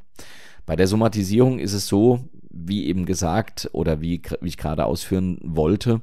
Bei 0.64 0.74
der 0.74 0.86
Somatisierung 0.86 1.58
ist 1.58 1.74
es 1.74 1.86
so, 1.86 2.24
wie 2.50 2.86
eben 2.86 3.04
gesagt 3.04 3.68
oder 3.72 4.00
wie, 4.00 4.22
wie 4.40 4.48
ich 4.48 4.56
gerade 4.56 4.86
ausführen 4.86 5.38
wollte, 5.42 6.00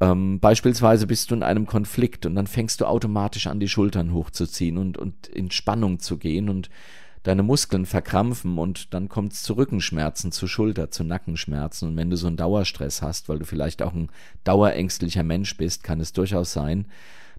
ähm, 0.00 0.40
beispielsweise 0.40 1.06
bist 1.06 1.30
du 1.30 1.34
in 1.34 1.42
einem 1.42 1.66
Konflikt 1.66 2.24
und 2.24 2.34
dann 2.34 2.46
fängst 2.46 2.80
du 2.80 2.86
automatisch 2.86 3.46
an, 3.46 3.60
die 3.60 3.68
Schultern 3.68 4.14
hochzuziehen 4.14 4.78
und, 4.78 4.96
und 4.96 5.26
in 5.26 5.50
Spannung 5.50 5.98
zu 6.00 6.16
gehen 6.16 6.48
und 6.48 6.70
deine 7.22 7.42
Muskeln 7.42 7.86
verkrampfen 7.86 8.58
und 8.58 8.94
dann 8.94 9.08
kommt 9.08 9.32
es 9.32 9.42
zu 9.42 9.54
Rückenschmerzen, 9.54 10.32
zu 10.32 10.46
Schulter, 10.46 10.90
zu 10.90 11.04
Nackenschmerzen. 11.04 11.88
Und 11.88 11.96
wenn 11.96 12.10
du 12.10 12.16
so 12.16 12.26
einen 12.26 12.36
Dauerstress 12.36 13.02
hast, 13.02 13.28
weil 13.28 13.38
du 13.38 13.44
vielleicht 13.44 13.82
auch 13.82 13.92
ein 13.92 14.10
dauerängstlicher 14.44 15.22
Mensch 15.22 15.56
bist, 15.56 15.82
kann 15.82 16.00
es 16.00 16.12
durchaus 16.12 16.52
sein, 16.52 16.86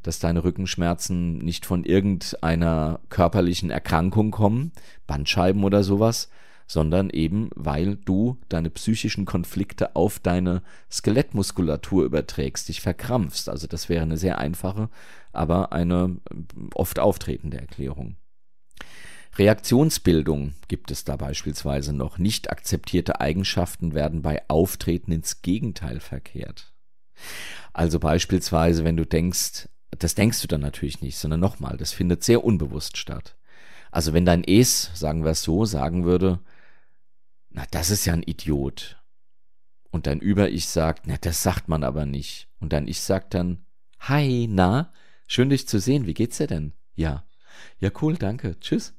dass 0.03 0.19
deine 0.19 0.43
Rückenschmerzen 0.43 1.37
nicht 1.39 1.65
von 1.65 1.83
irgendeiner 1.83 2.99
körperlichen 3.09 3.69
Erkrankung 3.69 4.31
kommen, 4.31 4.71
Bandscheiben 5.07 5.63
oder 5.63 5.83
sowas, 5.83 6.29
sondern 6.67 7.09
eben 7.09 7.49
weil 7.55 7.97
du 7.97 8.37
deine 8.49 8.69
psychischen 8.69 9.25
Konflikte 9.25 9.95
auf 9.95 10.19
deine 10.19 10.61
Skelettmuskulatur 10.89 12.05
überträgst, 12.05 12.69
dich 12.69 12.81
verkrampfst. 12.81 13.49
Also 13.49 13.67
das 13.67 13.89
wäre 13.89 14.03
eine 14.03 14.17
sehr 14.17 14.37
einfache, 14.37 14.89
aber 15.33 15.73
eine 15.73 16.17
oft 16.73 16.99
auftretende 16.99 17.59
Erklärung. 17.59 18.15
Reaktionsbildung 19.37 20.53
gibt 20.67 20.91
es 20.91 21.03
da 21.03 21.15
beispielsweise 21.15 21.93
noch. 21.93 22.17
Nicht 22.17 22.51
akzeptierte 22.51 23.21
Eigenschaften 23.21 23.93
werden 23.93 24.21
bei 24.21 24.41
Auftreten 24.49 25.11
ins 25.11 25.41
Gegenteil 25.41 25.99
verkehrt. 25.99 26.73
Also 27.73 27.99
beispielsweise, 27.99 28.83
wenn 28.83 28.97
du 28.97 29.05
denkst, 29.05 29.69
das 29.91 30.15
denkst 30.15 30.41
du 30.41 30.47
dann 30.47 30.61
natürlich 30.61 31.01
nicht, 31.01 31.17
sondern 31.17 31.39
nochmal, 31.39 31.77
das 31.77 31.93
findet 31.93 32.23
sehr 32.23 32.43
unbewusst 32.43 32.97
statt. 32.97 33.37
Also 33.91 34.13
wenn 34.13 34.25
dein 34.25 34.43
Es, 34.43 34.91
sagen 34.93 35.23
wir 35.23 35.31
es 35.31 35.43
so, 35.43 35.65
sagen 35.65 36.05
würde, 36.05 36.39
na, 37.49 37.65
das 37.71 37.89
ist 37.89 38.05
ja 38.05 38.13
ein 38.13 38.23
Idiot. 38.23 38.97
Und 39.91 40.07
dein 40.07 40.19
Über-Ich 40.19 40.67
sagt, 40.67 41.07
na, 41.07 41.17
das 41.19 41.43
sagt 41.43 41.67
man 41.67 41.83
aber 41.83 42.05
nicht. 42.05 42.47
Und 42.59 42.71
dein 42.71 42.87
Ich 42.87 43.01
sagt 43.01 43.33
dann, 43.33 43.65
hi, 43.99 44.47
na, 44.49 44.93
schön 45.27 45.49
dich 45.49 45.67
zu 45.67 45.79
sehen, 45.79 46.05
wie 46.05 46.13
geht's 46.13 46.37
dir 46.37 46.47
denn? 46.47 46.73
Ja. 46.95 47.25
Ja, 47.79 47.91
cool, 48.01 48.15
danke, 48.15 48.57
tschüss. 48.61 48.93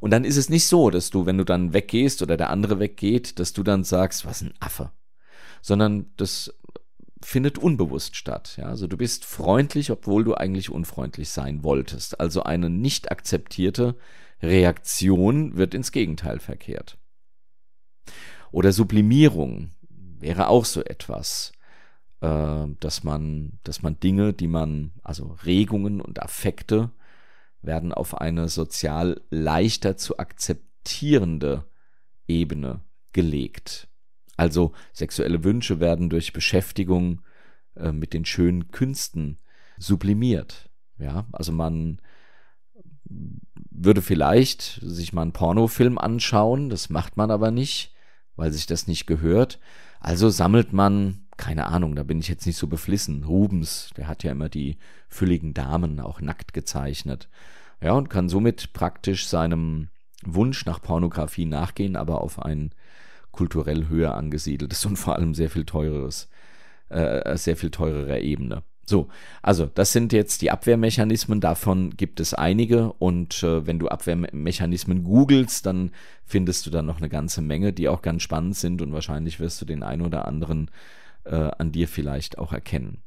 Und 0.00 0.10
dann 0.10 0.24
ist 0.24 0.36
es 0.36 0.48
nicht 0.48 0.66
so, 0.66 0.90
dass 0.90 1.10
du, 1.10 1.26
wenn 1.26 1.38
du 1.38 1.44
dann 1.44 1.72
weggehst 1.72 2.22
oder 2.22 2.36
der 2.36 2.50
andere 2.50 2.78
weggeht, 2.78 3.38
dass 3.38 3.52
du 3.52 3.62
dann 3.62 3.84
sagst, 3.84 4.26
was 4.26 4.40
ein 4.40 4.54
Affe. 4.60 4.90
Sondern 5.60 6.12
das 6.16 6.52
findet 7.20 7.58
unbewusst 7.58 8.16
statt. 8.16 8.56
Ja? 8.56 8.66
Also 8.66 8.86
du 8.86 8.96
bist 8.96 9.24
freundlich, 9.24 9.90
obwohl 9.90 10.24
du 10.24 10.34
eigentlich 10.34 10.70
unfreundlich 10.70 11.30
sein 11.30 11.62
wolltest. 11.62 12.18
Also 12.20 12.42
eine 12.42 12.68
nicht 12.68 13.12
akzeptierte 13.12 13.96
Reaktion 14.42 15.56
wird 15.56 15.74
ins 15.74 15.92
Gegenteil 15.92 16.40
verkehrt. 16.40 16.98
Oder 18.50 18.72
Sublimierung 18.72 19.70
wäre 20.18 20.48
auch 20.48 20.64
so 20.64 20.82
etwas, 20.84 21.52
äh, 22.20 22.66
dass 22.80 23.04
man, 23.04 23.58
dass 23.64 23.82
man 23.82 23.98
Dinge, 24.00 24.32
die 24.32 24.48
man, 24.48 24.92
also 25.02 25.36
Regungen 25.44 26.00
und 26.00 26.20
Affekte, 26.20 26.90
werden 27.62 27.92
auf 27.92 28.20
eine 28.20 28.48
sozial 28.48 29.20
leichter 29.30 29.96
zu 29.96 30.18
akzeptierende 30.18 31.64
Ebene 32.26 32.80
gelegt. 33.12 33.88
Also 34.36 34.72
sexuelle 34.92 35.44
Wünsche 35.44 35.80
werden 35.80 36.10
durch 36.10 36.32
Beschäftigung 36.32 37.20
äh, 37.76 37.92
mit 37.92 38.12
den 38.12 38.24
schönen 38.24 38.70
Künsten 38.70 39.38
sublimiert. 39.78 40.70
Ja, 40.98 41.26
also 41.32 41.52
man 41.52 42.00
würde 43.70 44.02
vielleicht 44.02 44.80
sich 44.82 45.12
mal 45.12 45.22
einen 45.22 45.32
Pornofilm 45.32 45.98
anschauen, 45.98 46.70
das 46.70 46.90
macht 46.90 47.16
man 47.16 47.30
aber 47.30 47.50
nicht, 47.50 47.94
weil 48.36 48.52
sich 48.52 48.66
das 48.66 48.86
nicht 48.86 49.06
gehört. 49.06 49.58
Also 50.00 50.30
sammelt 50.30 50.72
man, 50.72 51.26
keine 51.36 51.66
Ahnung, 51.66 51.94
da 51.96 52.02
bin 52.02 52.20
ich 52.20 52.28
jetzt 52.28 52.46
nicht 52.46 52.56
so 52.56 52.66
beflissen. 52.66 53.24
Rubens, 53.24 53.90
der 53.96 54.08
hat 54.08 54.22
ja 54.22 54.32
immer 54.32 54.48
die 54.48 54.76
fülligen 55.08 55.54
Damen 55.54 56.00
auch 56.00 56.20
nackt 56.20 56.52
gezeichnet. 56.52 57.28
Ja, 57.80 57.92
und 57.92 58.10
kann 58.10 58.28
somit 58.28 58.72
praktisch 58.72 59.26
seinem 59.26 59.88
Wunsch 60.24 60.66
nach 60.66 60.80
Pornografie 60.80 61.46
nachgehen, 61.46 61.96
aber 61.96 62.20
auf 62.20 62.40
ein 62.40 62.70
kulturell 63.32 63.88
höher 63.88 64.14
angesiedeltes 64.14 64.84
und 64.86 64.96
vor 64.96 65.16
allem 65.16 65.34
sehr 65.34 65.50
viel 65.50 65.64
teureres, 65.64 66.28
äh, 66.90 67.36
sehr 67.36 67.56
viel 67.56 67.70
teurerer 67.70 68.18
Ebene. 68.18 68.62
So, 68.84 69.08
also 69.42 69.66
das 69.66 69.92
sind 69.92 70.12
jetzt 70.12 70.42
die 70.42 70.50
Abwehrmechanismen, 70.50 71.40
davon 71.40 71.90
gibt 71.96 72.20
es 72.20 72.34
einige 72.34 72.92
und 72.92 73.42
äh, 73.42 73.66
wenn 73.66 73.78
du 73.78 73.88
Abwehrmechanismen 73.88 75.04
googelst, 75.04 75.66
dann 75.66 75.92
findest 76.24 76.66
du 76.66 76.70
dann 76.70 76.86
noch 76.86 76.98
eine 76.98 77.08
ganze 77.08 77.42
Menge, 77.42 77.72
die 77.72 77.88
auch 77.88 78.02
ganz 78.02 78.22
spannend 78.22 78.56
sind 78.56 78.82
und 78.82 78.92
wahrscheinlich 78.92 79.40
wirst 79.40 79.60
du 79.60 79.64
den 79.64 79.82
einen 79.82 80.02
oder 80.02 80.26
anderen 80.26 80.70
äh, 81.24 81.50
an 81.58 81.72
dir 81.72 81.88
vielleicht 81.88 82.38
auch 82.38 82.52
erkennen. 82.52 83.02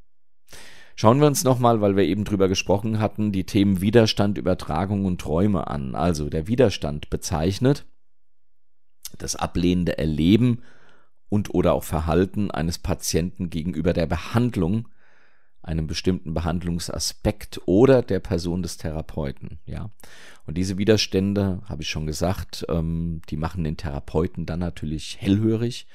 Schauen 0.95 1.19
wir 1.19 1.28
uns 1.28 1.43
nochmal, 1.43 1.82
weil 1.82 1.97
wir 1.97 2.06
eben 2.06 2.23
drüber 2.23 2.47
gesprochen 2.47 2.99
hatten, 2.99 3.32
die 3.32 3.45
Themen 3.45 3.82
Widerstand, 3.82 4.38
Übertragung 4.38 5.06
und 5.06 5.19
Träume 5.19 5.67
an. 5.67 5.93
Also 5.93 6.30
der 6.30 6.47
Widerstand 6.47 7.10
bezeichnet 7.10 7.86
das 9.17 9.36
ablehnende 9.36 9.97
Erleben 9.97 10.62
und 11.28 11.54
oder 11.54 11.73
auch 11.73 11.84
Verhalten 11.84 12.51
eines 12.51 12.78
Patienten 12.78 13.49
gegenüber 13.49 13.93
der 13.93 14.06
Behandlung 14.06 14.88
einem 15.65 15.88
bestimmten 15.88 16.34
Behandlungsaspekt 16.34 17.60
oder 17.65 18.04
der 18.04 18.19
Person 18.19 18.62
des 18.62 18.78
Therapeuten. 18.78 19.60
Ja, 19.65 19.89
und 20.45 20.58
diese 20.58 20.78
Widerstände, 20.78 21.62
habe 21.65 21.82
ich 21.82 21.89
schon 21.89 22.06
gesagt, 22.06 22.65
ähm, 22.69 23.21
die 23.30 23.38
machen 23.38 23.63
den 23.63 23.78
Therapeuten 23.78 24.45
dann 24.45 24.60
natürlich 24.60 25.17
hellhörig. 25.19 25.88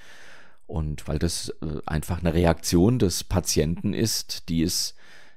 Und 0.71 1.09
weil 1.09 1.19
das 1.19 1.49
äh, 1.63 1.81
einfach 1.85 2.21
eine 2.21 2.33
Reaktion 2.33 3.01
des 3.01 3.25
Patienten 3.25 3.93
ist, 3.93 4.49
die 4.49 4.63
es 4.63 4.95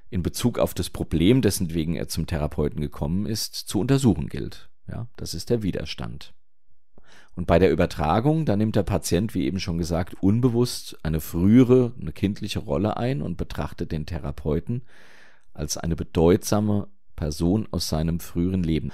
in 0.08 0.22
Bezug 0.22 0.60
auf 0.60 0.74
das 0.74 0.90
Problem, 0.90 1.42
dessen 1.42 1.74
wegen 1.74 1.96
er 1.96 2.06
zum 2.06 2.28
Therapeuten 2.28 2.80
gekommen 2.80 3.26
ist, 3.26 3.56
zu 3.56 3.80
untersuchen 3.80 4.28
gilt. 4.28 4.70
Ja, 4.86 5.08
das 5.16 5.34
ist 5.34 5.50
der 5.50 5.64
Widerstand. 5.64 6.34
Und 7.34 7.48
bei 7.48 7.58
der 7.58 7.72
Übertragung, 7.72 8.44
da 8.44 8.54
nimmt 8.54 8.76
der 8.76 8.84
Patient, 8.84 9.34
wie 9.34 9.46
eben 9.46 9.58
schon 9.58 9.76
gesagt, 9.76 10.14
unbewusst 10.22 10.96
eine 11.02 11.20
frühere, 11.20 11.92
eine 12.00 12.12
kindliche 12.12 12.60
Rolle 12.60 12.96
ein 12.96 13.20
und 13.20 13.36
betrachtet 13.36 13.90
den 13.90 14.06
Therapeuten 14.06 14.82
als 15.52 15.76
eine 15.76 15.96
bedeutsame 15.96 16.86
Person 17.16 17.66
aus 17.72 17.88
seinem 17.88 18.20
früheren 18.20 18.62
Leben. 18.62 18.92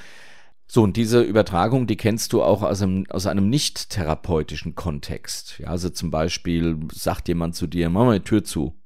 So, 0.73 0.85
und 0.85 0.97
diese 0.97 1.21
Übertragung, 1.21 1.89
die 1.89 1.97
kennst 1.97 2.33
du 2.33 2.45
auch 2.45 2.63
aus 2.63 2.81
einem, 2.81 3.05
aus 3.11 3.27
einem 3.27 3.51
nicht 3.51 3.91
therapeutischen 3.91 4.77
Kontext. 4.77 5.59
Ja, 5.59 5.67
also 5.67 5.91
zum 5.91 6.13
Beispiel 6.13 6.79
sagt 6.93 7.27
jemand 7.27 7.57
zu 7.57 7.67
dir, 7.67 7.91
mach 7.91 8.05
mal 8.05 8.21
die 8.21 8.25
Tür 8.25 8.45
zu. 8.45 8.81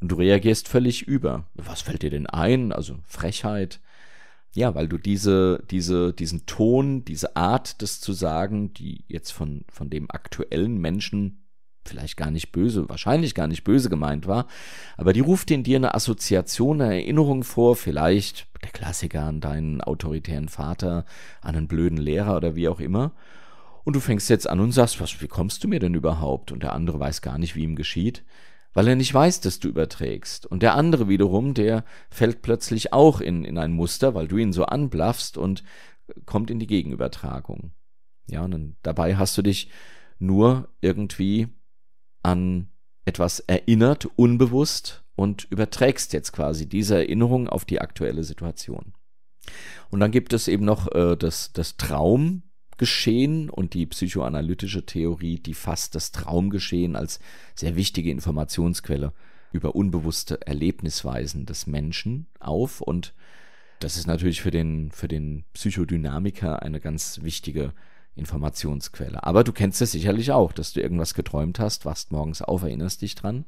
Und 0.00 0.12
du 0.12 0.16
reagierst 0.16 0.68
völlig 0.68 1.08
über. 1.08 1.48
Was 1.54 1.80
fällt 1.80 2.02
dir 2.02 2.10
denn 2.10 2.26
ein? 2.26 2.72
Also 2.72 2.98
Frechheit. 3.06 3.80
Ja, 4.52 4.74
weil 4.74 4.86
du 4.86 4.98
diese, 4.98 5.64
diese, 5.70 6.12
diesen 6.12 6.44
Ton, 6.44 7.06
diese 7.06 7.36
Art, 7.36 7.80
das 7.80 7.98
zu 7.98 8.12
sagen, 8.12 8.74
die 8.74 9.06
jetzt 9.08 9.30
von, 9.30 9.64
von 9.72 9.88
dem 9.88 10.10
aktuellen 10.10 10.76
Menschen 10.76 11.39
vielleicht 11.90 12.16
gar 12.16 12.30
nicht 12.30 12.52
böse, 12.52 12.88
wahrscheinlich 12.88 13.34
gar 13.34 13.46
nicht 13.46 13.64
böse 13.64 13.90
gemeint 13.90 14.26
war, 14.26 14.46
aber 14.96 15.12
die 15.12 15.20
ruft 15.20 15.50
in 15.50 15.62
dir 15.62 15.76
eine 15.76 15.94
Assoziation, 15.94 16.80
eine 16.80 16.94
Erinnerung 17.02 17.44
vor, 17.44 17.76
vielleicht 17.76 18.46
der 18.62 18.70
Klassiker 18.70 19.24
an 19.24 19.40
deinen 19.40 19.80
autoritären 19.80 20.48
Vater, 20.48 21.04
an 21.42 21.56
einen 21.56 21.68
blöden 21.68 21.98
Lehrer 21.98 22.36
oder 22.36 22.56
wie 22.56 22.68
auch 22.68 22.80
immer. 22.80 23.12
Und 23.84 23.96
du 23.96 24.00
fängst 24.00 24.28
jetzt 24.30 24.48
an 24.48 24.60
und 24.60 24.72
sagst, 24.72 25.00
was, 25.00 25.20
wie 25.20 25.28
kommst 25.28 25.64
du 25.64 25.68
mir 25.68 25.80
denn 25.80 25.94
überhaupt? 25.94 26.52
Und 26.52 26.62
der 26.62 26.74
andere 26.74 27.00
weiß 27.00 27.22
gar 27.22 27.38
nicht, 27.38 27.56
wie 27.56 27.62
ihm 27.62 27.76
geschieht, 27.76 28.24
weil 28.72 28.86
er 28.86 28.96
nicht 28.96 29.12
weiß, 29.12 29.40
dass 29.40 29.58
du 29.58 29.68
überträgst. 29.68 30.46
Und 30.46 30.62
der 30.62 30.74
andere 30.74 31.08
wiederum, 31.08 31.54
der 31.54 31.84
fällt 32.10 32.42
plötzlich 32.42 32.92
auch 32.92 33.20
in, 33.20 33.44
in 33.44 33.58
ein 33.58 33.72
Muster, 33.72 34.14
weil 34.14 34.28
du 34.28 34.36
ihn 34.36 34.52
so 34.52 34.64
anblaffst 34.64 35.38
und 35.38 35.64
kommt 36.26 36.50
in 36.50 36.58
die 36.58 36.66
Gegenübertragung. 36.66 37.72
Ja, 38.28 38.44
und 38.44 38.52
dann, 38.52 38.76
dabei 38.82 39.16
hast 39.16 39.36
du 39.38 39.42
dich 39.42 39.70
nur 40.18 40.68
irgendwie 40.80 41.48
an 42.22 42.68
etwas 43.04 43.40
erinnert, 43.40 44.06
unbewusst 44.16 45.04
und 45.16 45.46
überträgst 45.50 46.12
jetzt 46.12 46.32
quasi 46.32 46.68
diese 46.68 46.96
Erinnerung 46.96 47.48
auf 47.48 47.64
die 47.64 47.80
aktuelle 47.80 48.24
Situation. 48.24 48.94
Und 49.90 50.00
dann 50.00 50.10
gibt 50.10 50.32
es 50.32 50.48
eben 50.48 50.64
noch 50.64 50.92
äh, 50.92 51.16
das, 51.16 51.52
das 51.52 51.76
Traumgeschehen 51.76 53.50
und 53.50 53.74
die 53.74 53.86
psychoanalytische 53.86 54.86
Theorie, 54.86 55.38
die 55.38 55.54
fasst 55.54 55.94
das 55.94 56.12
Traumgeschehen 56.12 56.94
als 56.94 57.18
sehr 57.54 57.76
wichtige 57.76 58.10
Informationsquelle 58.10 59.12
über 59.52 59.74
unbewusste 59.74 60.46
Erlebnisweisen 60.46 61.46
des 61.46 61.66
Menschen 61.66 62.28
auf 62.38 62.80
und 62.80 63.14
das 63.80 63.96
ist 63.96 64.06
natürlich 64.06 64.42
für 64.42 64.50
den, 64.50 64.92
für 64.92 65.08
den 65.08 65.44
Psychodynamiker 65.54 66.62
eine 66.62 66.80
ganz 66.80 67.22
wichtige 67.22 67.72
Informationsquelle. 68.14 69.22
Aber 69.22 69.44
du 69.44 69.52
kennst 69.52 69.80
es 69.82 69.92
sicherlich 69.92 70.32
auch, 70.32 70.52
dass 70.52 70.72
du 70.72 70.80
irgendwas 70.80 71.14
geträumt 71.14 71.58
hast, 71.58 71.84
wachst 71.84 72.12
morgens 72.12 72.42
auf, 72.42 72.62
erinnerst 72.62 73.02
dich 73.02 73.14
dran 73.14 73.46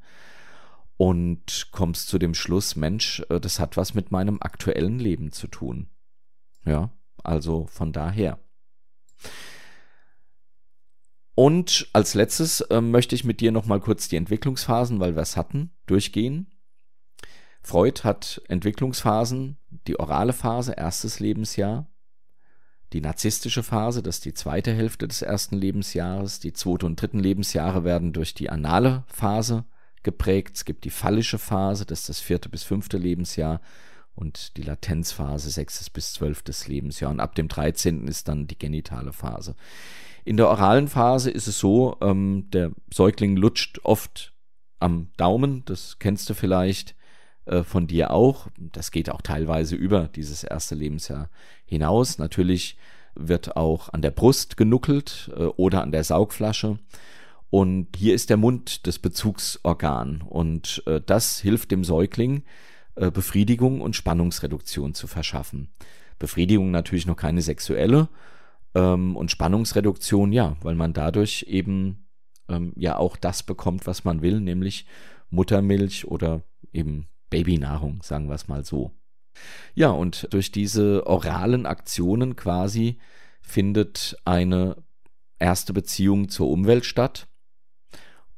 und 0.97 1.69
kommst 1.73 2.09
zu 2.09 2.19
dem 2.19 2.35
Schluss, 2.35 2.77
Mensch, 2.77 3.23
äh, 3.29 3.41
das 3.41 3.59
hat 3.59 3.77
was 3.77 3.95
mit 3.95 4.13
meinem 4.13 4.39
aktuellen 4.41 4.99
Leben 4.99 5.33
zu 5.33 5.49
tun. 5.49 5.89
Ja, 6.65 6.91
also 7.23 7.67
von 7.67 7.93
daher. 7.93 8.39
Und 11.35 11.89
als 11.93 12.15
letztes 12.15 12.61
äh, 12.61 12.81
möchte 12.81 13.15
ich 13.15 13.25
mit 13.25 13.41
dir 13.41 13.53
nochmal 13.53 13.81
kurz 13.81 14.09
die 14.09 14.17
Entwicklungsphasen, 14.17 15.01
weil 15.01 15.17
wir 15.17 15.23
es 15.23 15.37
hatten, 15.37 15.73
durchgehen. 15.87 16.51
Freud 17.63 18.03
hat 18.05 18.43
Entwicklungsphasen, 18.49 19.59
die 19.87 19.99
orale 19.99 20.33
Phase, 20.33 20.75
erstes 20.77 21.21
Lebensjahr, 21.21 21.89
die 22.93 23.01
narzisstische 23.01 23.63
Phase, 23.63 24.03
das 24.03 24.17
ist 24.17 24.25
die 24.25 24.35
zweite 24.35 24.73
Hälfte 24.73 25.09
des 25.09 25.23
ersten 25.23 25.57
Lebensjahres. 25.57 26.41
Die 26.41 26.53
zweite 26.53 26.87
und 26.87 27.01
dritten 27.01 27.19
Lebensjahre 27.19 27.85
werden 27.85 28.13
durch 28.13 28.35
die 28.35 28.51
anale 28.51 29.05
Phase 29.07 29.65
geprägt. 30.03 30.57
Es 30.57 30.65
gibt 30.65 30.85
die 30.85 30.91
phallische 30.91 31.39
Phase, 31.39 31.87
das 31.87 32.01
ist 32.01 32.09
das 32.09 32.21
vierte 32.21 32.49
bis 32.49 32.63
fünfte 32.65 32.99
Lebensjahr. 32.99 33.61
Und 34.15 34.59
die 34.59 34.63
Latenzphase, 34.63 35.49
sechstes 35.49 35.89
bis 35.89 36.13
zwölftes 36.13 36.69
Lebensjahr. 36.69 37.11
Und 37.11 37.21
ab 37.21 37.35
dem 37.35 37.49
13. 37.49 38.07
ist 38.09 38.29
dann 38.29 38.47
die 38.47 38.59
genitale 38.59 39.13
Phase. 39.13 39.57
In 40.25 40.37
der 40.37 40.49
oralen 40.49 40.89
Phase 40.89 41.31
ist 41.31 41.47
es 41.47 41.59
so, 41.59 41.97
ähm, 42.03 42.49
der 42.53 42.73
Säugling 42.93 43.37
lutscht 43.37 43.81
oft 43.85 44.35
am 44.79 45.09
Daumen, 45.17 45.65
das 45.65 45.99
kennst 45.99 46.29
du 46.29 46.35
vielleicht 46.35 46.95
äh, 47.47 47.63
von 47.63 47.87
dir 47.87 48.11
auch. 48.11 48.49
Das 48.59 48.91
geht 48.91 49.11
auch 49.11 49.23
teilweise 49.23 49.77
über 49.77 50.09
dieses 50.09 50.45
erste 50.45 50.75
Lebensjahr 50.75 51.29
hinaus. 51.65 52.19
Natürlich 52.19 52.77
wird 53.15 53.57
auch 53.57 53.89
an 53.91 54.03
der 54.03 54.11
Brust 54.11 54.57
genuckelt 54.57 55.31
äh, 55.37 55.45
oder 55.45 55.83
an 55.83 55.93
der 55.93 56.05
Saugflasche. 56.05 56.79
Und 57.51 57.89
hier 57.97 58.15
ist 58.15 58.31
der 58.31 58.39
Mund 58.39 58.87
das 58.87 58.99
Bezugsorgan. 58.99 60.23
Und 60.23 60.83
äh, 60.87 61.01
das 61.05 61.39
hilft 61.39 61.71
dem 61.71 61.85
Säugling, 61.85 62.43
Befriedigung 62.95 63.81
und 63.81 63.97
Spannungsreduktion 63.97 64.93
zu 64.93 65.07
verschaffen. 65.07 65.73
Befriedigung 66.19 66.71
natürlich 66.71 67.07
noch 67.07 67.17
keine 67.17 67.41
sexuelle 67.41 68.11
ähm, 68.75 69.17
und 69.17 69.31
Spannungsreduktion, 69.31 70.31
ja, 70.31 70.57
weil 70.61 70.75
man 70.75 70.93
dadurch 70.93 71.47
eben 71.49 72.07
ähm, 72.51 72.73
ja 72.77 72.97
auch 72.97 73.17
das 73.17 73.43
bekommt, 73.43 73.87
was 73.87 74.05
man 74.05 74.23
will, 74.23 74.41
nämlich 74.41 74.87
Muttermilch 75.31 76.07
oder 76.07 76.43
eben 76.73 77.09
Babynahrung, 77.33 78.03
sagen 78.03 78.29
wir 78.29 78.35
es 78.35 78.47
mal 78.47 78.65
so. 78.65 78.93
Ja, 79.75 79.89
und 79.89 80.29
durch 80.31 80.53
diese 80.53 81.07
oralen 81.07 81.67
Aktionen 81.67 82.37
quasi 82.37 82.99
findet 83.41 84.17
eine 84.25 84.77
erste 85.39 85.73
Beziehung 85.73 86.29
zur 86.29 86.49
Umwelt 86.49 86.85
statt 86.85 87.27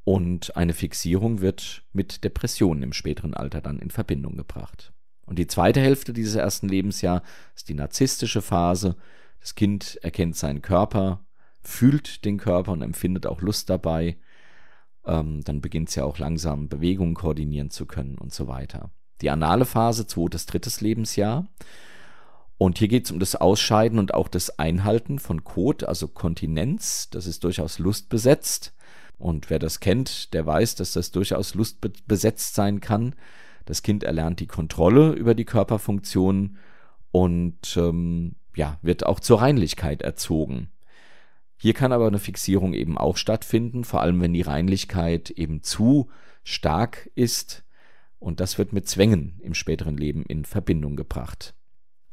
und 0.04 0.56
eine 0.56 0.72
Fixierung 0.72 1.40
wird 1.40 1.82
mit 1.92 2.24
Depressionen 2.24 2.82
im 2.82 2.92
späteren 2.92 3.34
Alter 3.34 3.60
dann 3.60 3.78
in 3.78 3.90
Verbindung 3.90 4.36
gebracht. 4.36 4.92
Und 5.26 5.38
die 5.38 5.46
zweite 5.46 5.80
Hälfte 5.80 6.12
dieses 6.12 6.36
ersten 6.36 6.68
Lebensjahr 6.68 7.22
ist 7.54 7.68
die 7.68 7.74
narzisstische 7.74 8.42
Phase. 8.42 8.96
Das 9.40 9.54
Kind 9.54 9.98
erkennt 10.02 10.36
seinen 10.36 10.62
Körper, 10.62 11.26
fühlt 11.62 12.24
den 12.24 12.38
Körper 12.38 12.72
und 12.72 12.82
empfindet 12.82 13.26
auch 13.26 13.40
Lust 13.40 13.70
dabei 13.70 14.18
ähm, 15.06 15.42
dann 15.44 15.60
beginnt 15.60 15.88
es 15.88 15.94
ja 15.94 16.04
auch 16.04 16.18
langsam 16.18 16.68
Bewegungen 16.68 17.14
koordinieren 17.14 17.70
zu 17.70 17.86
können 17.86 18.16
und 18.16 18.32
so 18.32 18.48
weiter. 18.48 18.90
Die 19.20 19.30
anale 19.30 19.64
Phase, 19.64 20.06
zweites, 20.06 20.46
drittes 20.46 20.80
Lebensjahr. 20.80 21.46
Und 22.56 22.78
hier 22.78 22.88
geht 22.88 23.06
es 23.06 23.10
um 23.10 23.18
das 23.18 23.36
Ausscheiden 23.36 23.98
und 23.98 24.14
auch 24.14 24.28
das 24.28 24.58
Einhalten 24.58 25.18
von 25.18 25.44
Kot, 25.44 25.84
also 25.84 26.08
Kontinenz. 26.08 27.10
Das 27.10 27.26
ist 27.26 27.44
durchaus 27.44 27.78
lustbesetzt. 27.78 28.74
Und 29.18 29.50
wer 29.50 29.58
das 29.58 29.80
kennt, 29.80 30.34
der 30.34 30.46
weiß, 30.46 30.74
dass 30.74 30.92
das 30.92 31.10
durchaus 31.10 31.54
lustbesetzt 31.54 32.54
sein 32.54 32.80
kann. 32.80 33.14
Das 33.64 33.82
Kind 33.82 34.04
erlernt 34.04 34.40
die 34.40 34.46
Kontrolle 34.46 35.12
über 35.12 35.34
die 35.34 35.44
Körperfunktionen 35.44 36.58
und 37.10 37.76
ähm, 37.76 38.34
ja, 38.56 38.78
wird 38.82 39.06
auch 39.06 39.20
zur 39.20 39.40
Reinlichkeit 39.40 40.02
erzogen. 40.02 40.70
Hier 41.56 41.74
kann 41.74 41.92
aber 41.92 42.06
eine 42.06 42.18
Fixierung 42.18 42.74
eben 42.74 42.98
auch 42.98 43.16
stattfinden, 43.16 43.84
vor 43.84 44.00
allem 44.00 44.20
wenn 44.20 44.32
die 44.32 44.42
Reinlichkeit 44.42 45.30
eben 45.30 45.62
zu 45.62 46.08
stark 46.42 47.10
ist 47.14 47.64
und 48.24 48.40
das 48.40 48.56
wird 48.56 48.72
mit 48.72 48.88
Zwängen 48.88 49.38
im 49.42 49.52
späteren 49.52 49.98
Leben 49.98 50.24
in 50.24 50.46
Verbindung 50.46 50.96
gebracht. 50.96 51.54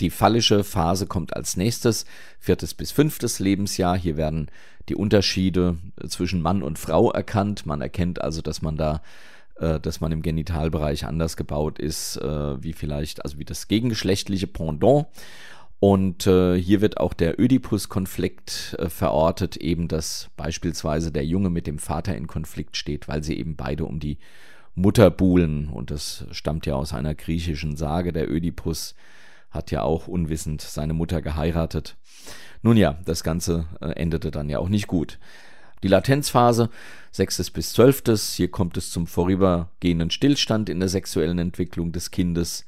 Die 0.02 0.10
phallische 0.10 0.64
Phase 0.64 1.08
kommt 1.08 1.36
als 1.36 1.56
nächstes, 1.56 2.06
viertes 2.40 2.74
bis 2.74 2.92
fünftes 2.92 3.40
Lebensjahr. 3.40 3.98
Hier 3.98 4.18
werden 4.18 4.50
die 4.90 4.96
Unterschiede 4.96 5.78
zwischen 6.08 6.42
Mann 6.42 6.64
und 6.64 6.80
Frau 6.80 7.12
erkannt. 7.12 7.66
Man 7.66 7.82
erkennt 7.82 8.20
also, 8.20 8.42
dass 8.42 8.62
man 8.62 8.76
da, 8.78 9.02
äh, 9.56 9.80
dass 9.80 10.02
man 10.02 10.12
im 10.12 10.22
Genitalbereich 10.22 11.06
anders 11.06 11.38
gebaut 11.38 11.80
ist, 11.80 12.18
äh, 12.18 12.62
wie 12.62 12.74
vielleicht, 12.74 13.24
also 13.24 13.38
wie 13.38 13.46
das 13.46 13.68
gegengeschlechtliche 13.68 14.48
Pendant. 14.48 15.06
Und 15.82 16.28
äh, 16.28 16.62
hier 16.62 16.80
wird 16.80 16.98
auch 16.98 17.12
der 17.12 17.42
Ödipus-Konflikt 17.42 18.76
äh, 18.78 18.88
verortet, 18.88 19.58
eben 19.58 19.88
dass 19.88 20.30
beispielsweise 20.38 21.12
der 21.12 21.26
Junge 21.26 21.50
mit 21.50 21.66
dem 21.66 21.80
Vater 21.80 22.16
in 22.16 22.28
Konflikt 22.28 22.78
steht, 22.78 23.08
weil 23.08 23.24
sie 23.24 23.36
eben 23.36 23.56
beide 23.56 23.86
um 23.86 24.00
die 24.00 24.20
Mutter 24.76 25.10
buhlen. 25.10 25.70
Und 25.70 25.90
das 25.90 26.28
stammt 26.30 26.68
ja 26.68 26.76
aus 26.76 26.94
einer 26.94 27.16
griechischen 27.16 27.76
Sage. 27.78 28.14
Der 28.14 28.30
Ödipus 28.32 28.94
hat 29.50 29.72
ja 29.72 29.82
auch 29.82 30.08
unwissend 30.08 30.62
seine 30.62 30.94
Mutter 30.94 31.20
geheiratet. 31.24 31.98
Nun 32.62 32.78
ja, 32.78 33.00
das 33.06 33.24
Ganze 33.24 33.66
äh, 33.82 33.90
endete 33.94 34.30
dann 34.30 34.52
ja 34.52 34.60
auch 34.60 34.70
nicht 34.70 34.86
gut. 34.86 35.18
Die 35.82 35.88
Latenzphase, 35.88 36.70
sechstes 37.10 37.50
bis 37.50 37.74
zwölftes, 37.74 38.34
hier 38.34 38.52
kommt 38.52 38.78
es 38.78 38.92
zum 38.92 39.08
vorübergehenden 39.08 40.12
Stillstand 40.12 40.70
in 40.70 40.80
der 40.80 40.90
sexuellen 40.90 41.40
Entwicklung 41.40 41.92
des 41.92 42.12
Kindes. 42.12 42.68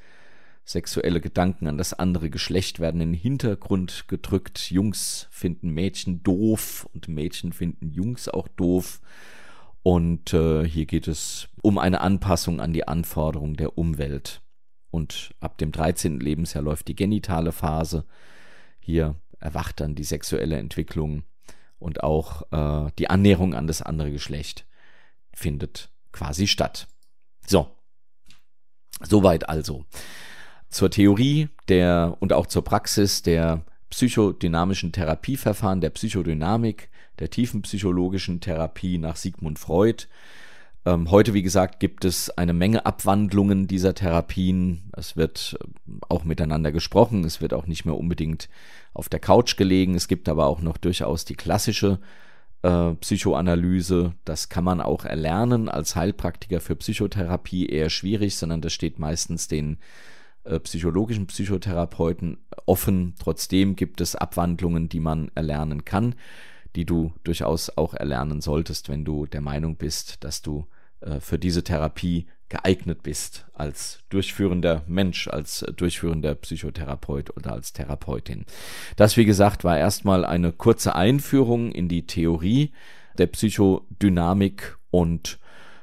Sexuelle 0.65 1.19
Gedanken 1.19 1.67
an 1.67 1.78
das 1.78 1.93
andere 1.93 2.30
Geschlecht 2.30 2.80
werden 2.80 3.02
in 3.02 3.12
den 3.12 3.19
Hintergrund 3.19 4.08
gedrückt. 4.08 4.71
Jungs 4.71 5.28
finden 5.30 5.69
Mädchen 5.69 6.23
doof 6.23 6.88
und 6.93 7.10
Mädchen 7.10 7.52
finden 7.52 7.89
Jungs 7.89 8.30
auch 8.30 8.47
doof. 8.47 9.02
Und 9.84 10.34
äh, 10.34 10.65
hier 10.65 10.86
geht 10.86 11.10
es 11.10 11.49
um 11.62 11.78
eine 11.78 11.99
Anpassung 11.99 12.62
an 12.62 12.71
die 12.71 12.88
Anforderungen 12.88 13.58
der 13.58 13.78
Umwelt. 13.78 14.41
Und 14.89 15.34
ab 15.41 15.58
dem 15.58 15.73
13. 15.73 16.19
Lebensjahr 16.19 16.63
läuft 16.63 16.88
die 16.88 16.95
genitale 16.95 17.52
Phase. 17.52 18.06
Hier 18.80 19.15
erwacht 19.39 19.82
dann 19.82 19.95
die 19.95 20.06
sexuelle 20.06 20.58
Entwicklung 20.58 21.23
und 21.78 22.02
auch 22.02 22.43
äh, 22.52 22.91
die 22.97 23.10
Annäherung 23.10 23.54
an 23.54 23.67
das 23.67 23.82
andere 23.82 24.12
Geschlecht 24.12 24.65
findet 25.34 25.89
quasi 26.13 26.47
statt. 26.47 26.88
So, 27.45 27.67
soweit 29.02 29.49
also 29.49 29.84
zur 30.73 30.89
Theorie 30.89 31.49
der 31.69 32.17
und 32.19 32.33
auch 32.33 32.47
zur 32.47 32.63
Praxis 32.63 33.21
der 33.21 33.62
psychodynamischen 33.89 34.91
Therapieverfahren, 34.91 35.81
der 35.81 35.91
Psychodynamik, 35.91 36.89
der 37.19 37.29
tiefenpsychologischen 37.29 38.39
Therapie 38.41 38.97
nach 38.97 39.15
Sigmund 39.15 39.59
Freud. 39.59 40.07
Ähm, 40.86 41.12
heute, 41.12 41.33
wie 41.33 41.43
gesagt, 41.43 41.79
gibt 41.79 42.03
es 42.03 42.29
eine 42.31 42.53
Menge 42.53 42.86
Abwandlungen 42.86 43.67
dieser 43.67 43.93
Therapien. 43.93 44.91
Es 44.97 45.15
wird 45.15 45.57
äh, 45.62 45.65
auch 46.09 46.23
miteinander 46.23 46.71
gesprochen. 46.71 47.23
Es 47.23 47.39
wird 47.39 47.53
auch 47.53 47.67
nicht 47.67 47.86
mehr 47.86 47.95
unbedingt 47.95 48.49
auf 48.93 49.09
der 49.09 49.19
Couch 49.19 49.55
gelegen. 49.55 49.95
Es 49.95 50.07
gibt 50.07 50.27
aber 50.27 50.47
auch 50.47 50.62
noch 50.62 50.77
durchaus 50.77 51.23
die 51.23 51.36
klassische 51.36 51.99
äh, 52.63 52.93
Psychoanalyse. 52.95 54.13
Das 54.25 54.49
kann 54.49 54.63
man 54.63 54.81
auch 54.81 55.05
erlernen 55.05 55.69
als 55.69 55.95
Heilpraktiker 55.95 56.59
für 56.59 56.75
Psychotherapie 56.75 57.67
eher 57.67 57.91
schwierig, 57.91 58.36
sondern 58.36 58.62
das 58.62 58.73
steht 58.73 58.97
meistens 58.99 59.47
den 59.47 59.77
psychologischen 60.60 61.27
Psychotherapeuten 61.27 62.38
offen. 62.65 63.15
Trotzdem 63.19 63.75
gibt 63.75 64.01
es 64.01 64.15
Abwandlungen, 64.15 64.89
die 64.89 64.99
man 64.99 65.32
erlernen 65.36 65.86
kann, 65.86 66.15
die 66.75 66.86
du 66.86 67.13
durchaus 67.23 67.69
auch 67.77 67.93
erlernen 67.93 68.41
solltest, 68.41 68.89
wenn 68.89 69.06
du 69.06 69.25
der 69.25 69.41
Meinung 69.41 69.75
bist, 69.75 70.23
dass 70.23 70.41
du 70.41 70.67
äh, 71.01 71.19
für 71.19 71.39
diese 71.39 71.63
Therapie 71.63 72.27
geeignet 72.49 73.01
bist 73.01 73.45
als 73.53 74.03
durchführender 74.10 74.84
Mensch, 74.88 75.27
als 75.27 75.65
durchführender 75.75 76.36
Psychotherapeut 76.36 77.36
oder 77.36 77.53
als 77.53 77.73
Therapeutin. 77.73 78.45
Das, 78.95 79.17
wie 79.17 79.25
gesagt, 79.25 79.63
war 79.63 79.77
erstmal 79.77 80.23
eine 80.23 80.51
kurze 80.51 80.93
Einführung 80.93 81.71
in 81.71 81.88
die 81.88 82.06
Theorie 82.06 82.71
der 83.17 83.27
Psychodynamik 83.27 84.77
und 84.91 85.39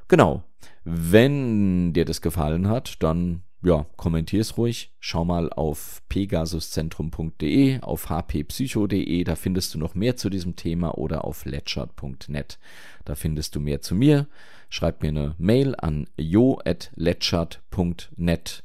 genau, 0.07 0.45
wenn 0.85 1.93
dir 1.93 2.05
das 2.05 2.21
gefallen 2.21 2.69
hat, 2.69 3.03
dann 3.03 3.43
ja, 3.63 3.87
kommentier 3.97 4.41
es 4.41 4.57
ruhig. 4.57 4.95
Schau 5.01 5.25
mal 5.25 5.53
auf 5.53 6.03
pegasuszentrum.de, 6.09 7.81
auf 7.81 8.09
hppsycho.de, 8.09 9.25
da 9.25 9.37
findest 9.37 9.75
du 9.75 9.79
noch 9.79 9.95
mehr 9.95 10.17
zu 10.17 10.31
diesem 10.31 10.57
Thema 10.57 10.97
oder 10.97 11.25
auf 11.25 11.45
letchert.net. 11.45 12.59
Da 13.05 13.15
findest 13.15 13.55
du 13.55 13.61
mehr 13.61 13.83
zu 13.83 13.95
mir. 13.95 14.27
Schreib 14.71 15.03
mir 15.03 15.09
eine 15.09 15.35
Mail 15.39 15.75
an 15.77 16.07
jo.letchert.net. 16.17 18.65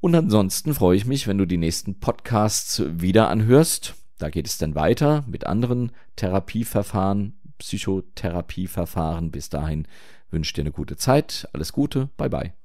Und 0.00 0.14
ansonsten 0.14 0.74
freue 0.74 0.96
ich 0.96 1.06
mich, 1.06 1.26
wenn 1.26 1.38
du 1.38 1.46
die 1.46 1.56
nächsten 1.56 1.98
Podcasts 1.98 2.82
wieder 2.86 3.30
anhörst. 3.30 3.94
Da 4.18 4.30
geht 4.30 4.46
es 4.46 4.58
dann 4.58 4.74
weiter 4.74 5.24
mit 5.26 5.46
anderen 5.46 5.92
Therapieverfahren, 6.16 7.40
Psychotherapieverfahren. 7.58 9.30
Bis 9.30 9.48
dahin 9.48 9.88
wünsche 10.30 10.52
dir 10.52 10.60
eine 10.60 10.72
gute 10.72 10.96
Zeit. 10.96 11.48
Alles 11.52 11.72
Gute. 11.72 12.10
Bye 12.16 12.28
bye. 12.28 12.63